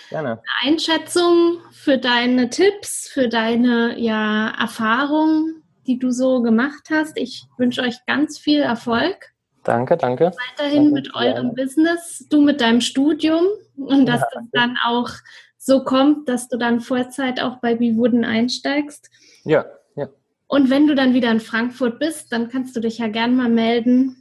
gerne. 0.09 0.43
Einschätzung, 0.63 1.59
für 1.71 1.99
deine 1.99 2.51
Tipps, 2.51 3.09
für 3.09 3.29
deine 3.29 3.99
ja, 3.99 4.51
Erfahrungen, 4.59 5.63
die 5.87 5.99
du 5.99 6.11
so 6.11 6.43
gemacht 6.43 6.89
hast. 6.91 7.17
Ich 7.17 7.45
wünsche 7.59 7.83
euch 7.83 8.05
ganz 8.07 8.39
viel 8.39 8.61
Erfolg. 8.61 9.30
Danke, 9.65 9.97
danke. 9.97 10.33
Weiterhin 10.51 10.85
danke, 10.85 10.93
mit 10.93 11.15
eurem 11.15 11.35
gerne. 11.35 11.53
Business, 11.55 12.27
du 12.31 12.41
mit 12.41 12.61
deinem 12.61 12.81
Studium 12.81 13.45
und 13.77 14.07
dass 14.07 14.21
ja, 14.21 14.27
das 14.33 14.45
dann 14.53 14.77
auch 14.85 15.11
so 15.59 15.85
kommt, 15.85 16.29
dass 16.29 16.49
du 16.49 16.57
dann 16.57 16.81
Vollzeit 16.81 17.41
auch 17.41 17.57
bei 17.61 17.75
Bivuden 17.75 18.25
einsteigst. 18.25 19.11
Ja, 19.45 19.67
ja. 19.95 20.09
Und 20.47 20.71
wenn 20.71 20.87
du 20.87 20.95
dann 20.95 21.13
wieder 21.13 21.31
in 21.31 21.41
Frankfurt 21.41 21.99
bist, 21.99 22.33
dann 22.33 22.49
kannst 22.49 22.75
du 22.75 22.81
dich 22.81 22.99
ja 22.99 23.09
gerne 23.09 23.35
mal 23.35 23.51
melden. 23.51 24.17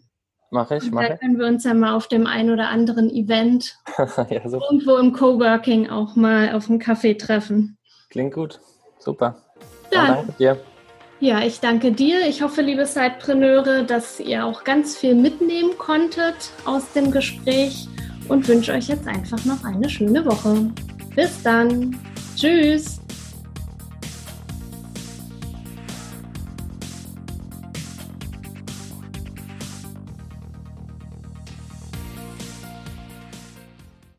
Mache 0.52 0.78
ich, 0.78 0.92
mache 0.92 1.10
Da 1.10 1.18
können 1.18 1.38
wir 1.38 1.46
uns 1.46 1.64
ja 1.64 1.74
mal 1.74 1.94
auf 1.94 2.08
dem 2.08 2.26
einen 2.26 2.52
oder 2.52 2.70
anderen 2.70 3.10
Event 3.10 3.78
ja, 3.98 4.44
irgendwo 4.44 4.98
im 4.98 5.14
Coworking 5.14 5.90
auch 5.90 6.16
mal 6.16 6.54
auf 6.54 6.70
einen 6.70 6.80
Kaffee 6.80 7.14
treffen. 7.16 7.78
Klingt 8.10 8.34
gut. 8.34 8.60
Super. 8.98 9.44
Dann, 9.92 10.08
Dann 10.08 10.16
danke 10.16 10.32
dir. 10.34 10.58
Ja, 11.22 11.42
ich 11.44 11.60
danke 11.60 11.92
dir. 11.92 12.26
Ich 12.28 12.42
hoffe, 12.42 12.62
liebe 12.62 12.86
Sidepreneure, 12.86 13.84
dass 13.84 14.22
ihr 14.22 14.46
auch 14.46 14.64
ganz 14.64 14.96
viel 14.96 15.16
mitnehmen 15.16 15.78
konntet 15.78 16.52
aus 16.64 16.94
dem 16.94 17.12
Gespräch 17.12 17.90
und 18.30 18.48
wünsche 18.48 18.72
euch 18.72 18.88
jetzt 18.88 19.06
einfach 19.06 19.44
noch 19.44 19.64
eine 19.66 19.90
schöne 19.90 20.26
Woche. 20.26 20.72
Bis 21.16 21.44
dann. 21.44 22.00
Tschüss. 22.38 22.99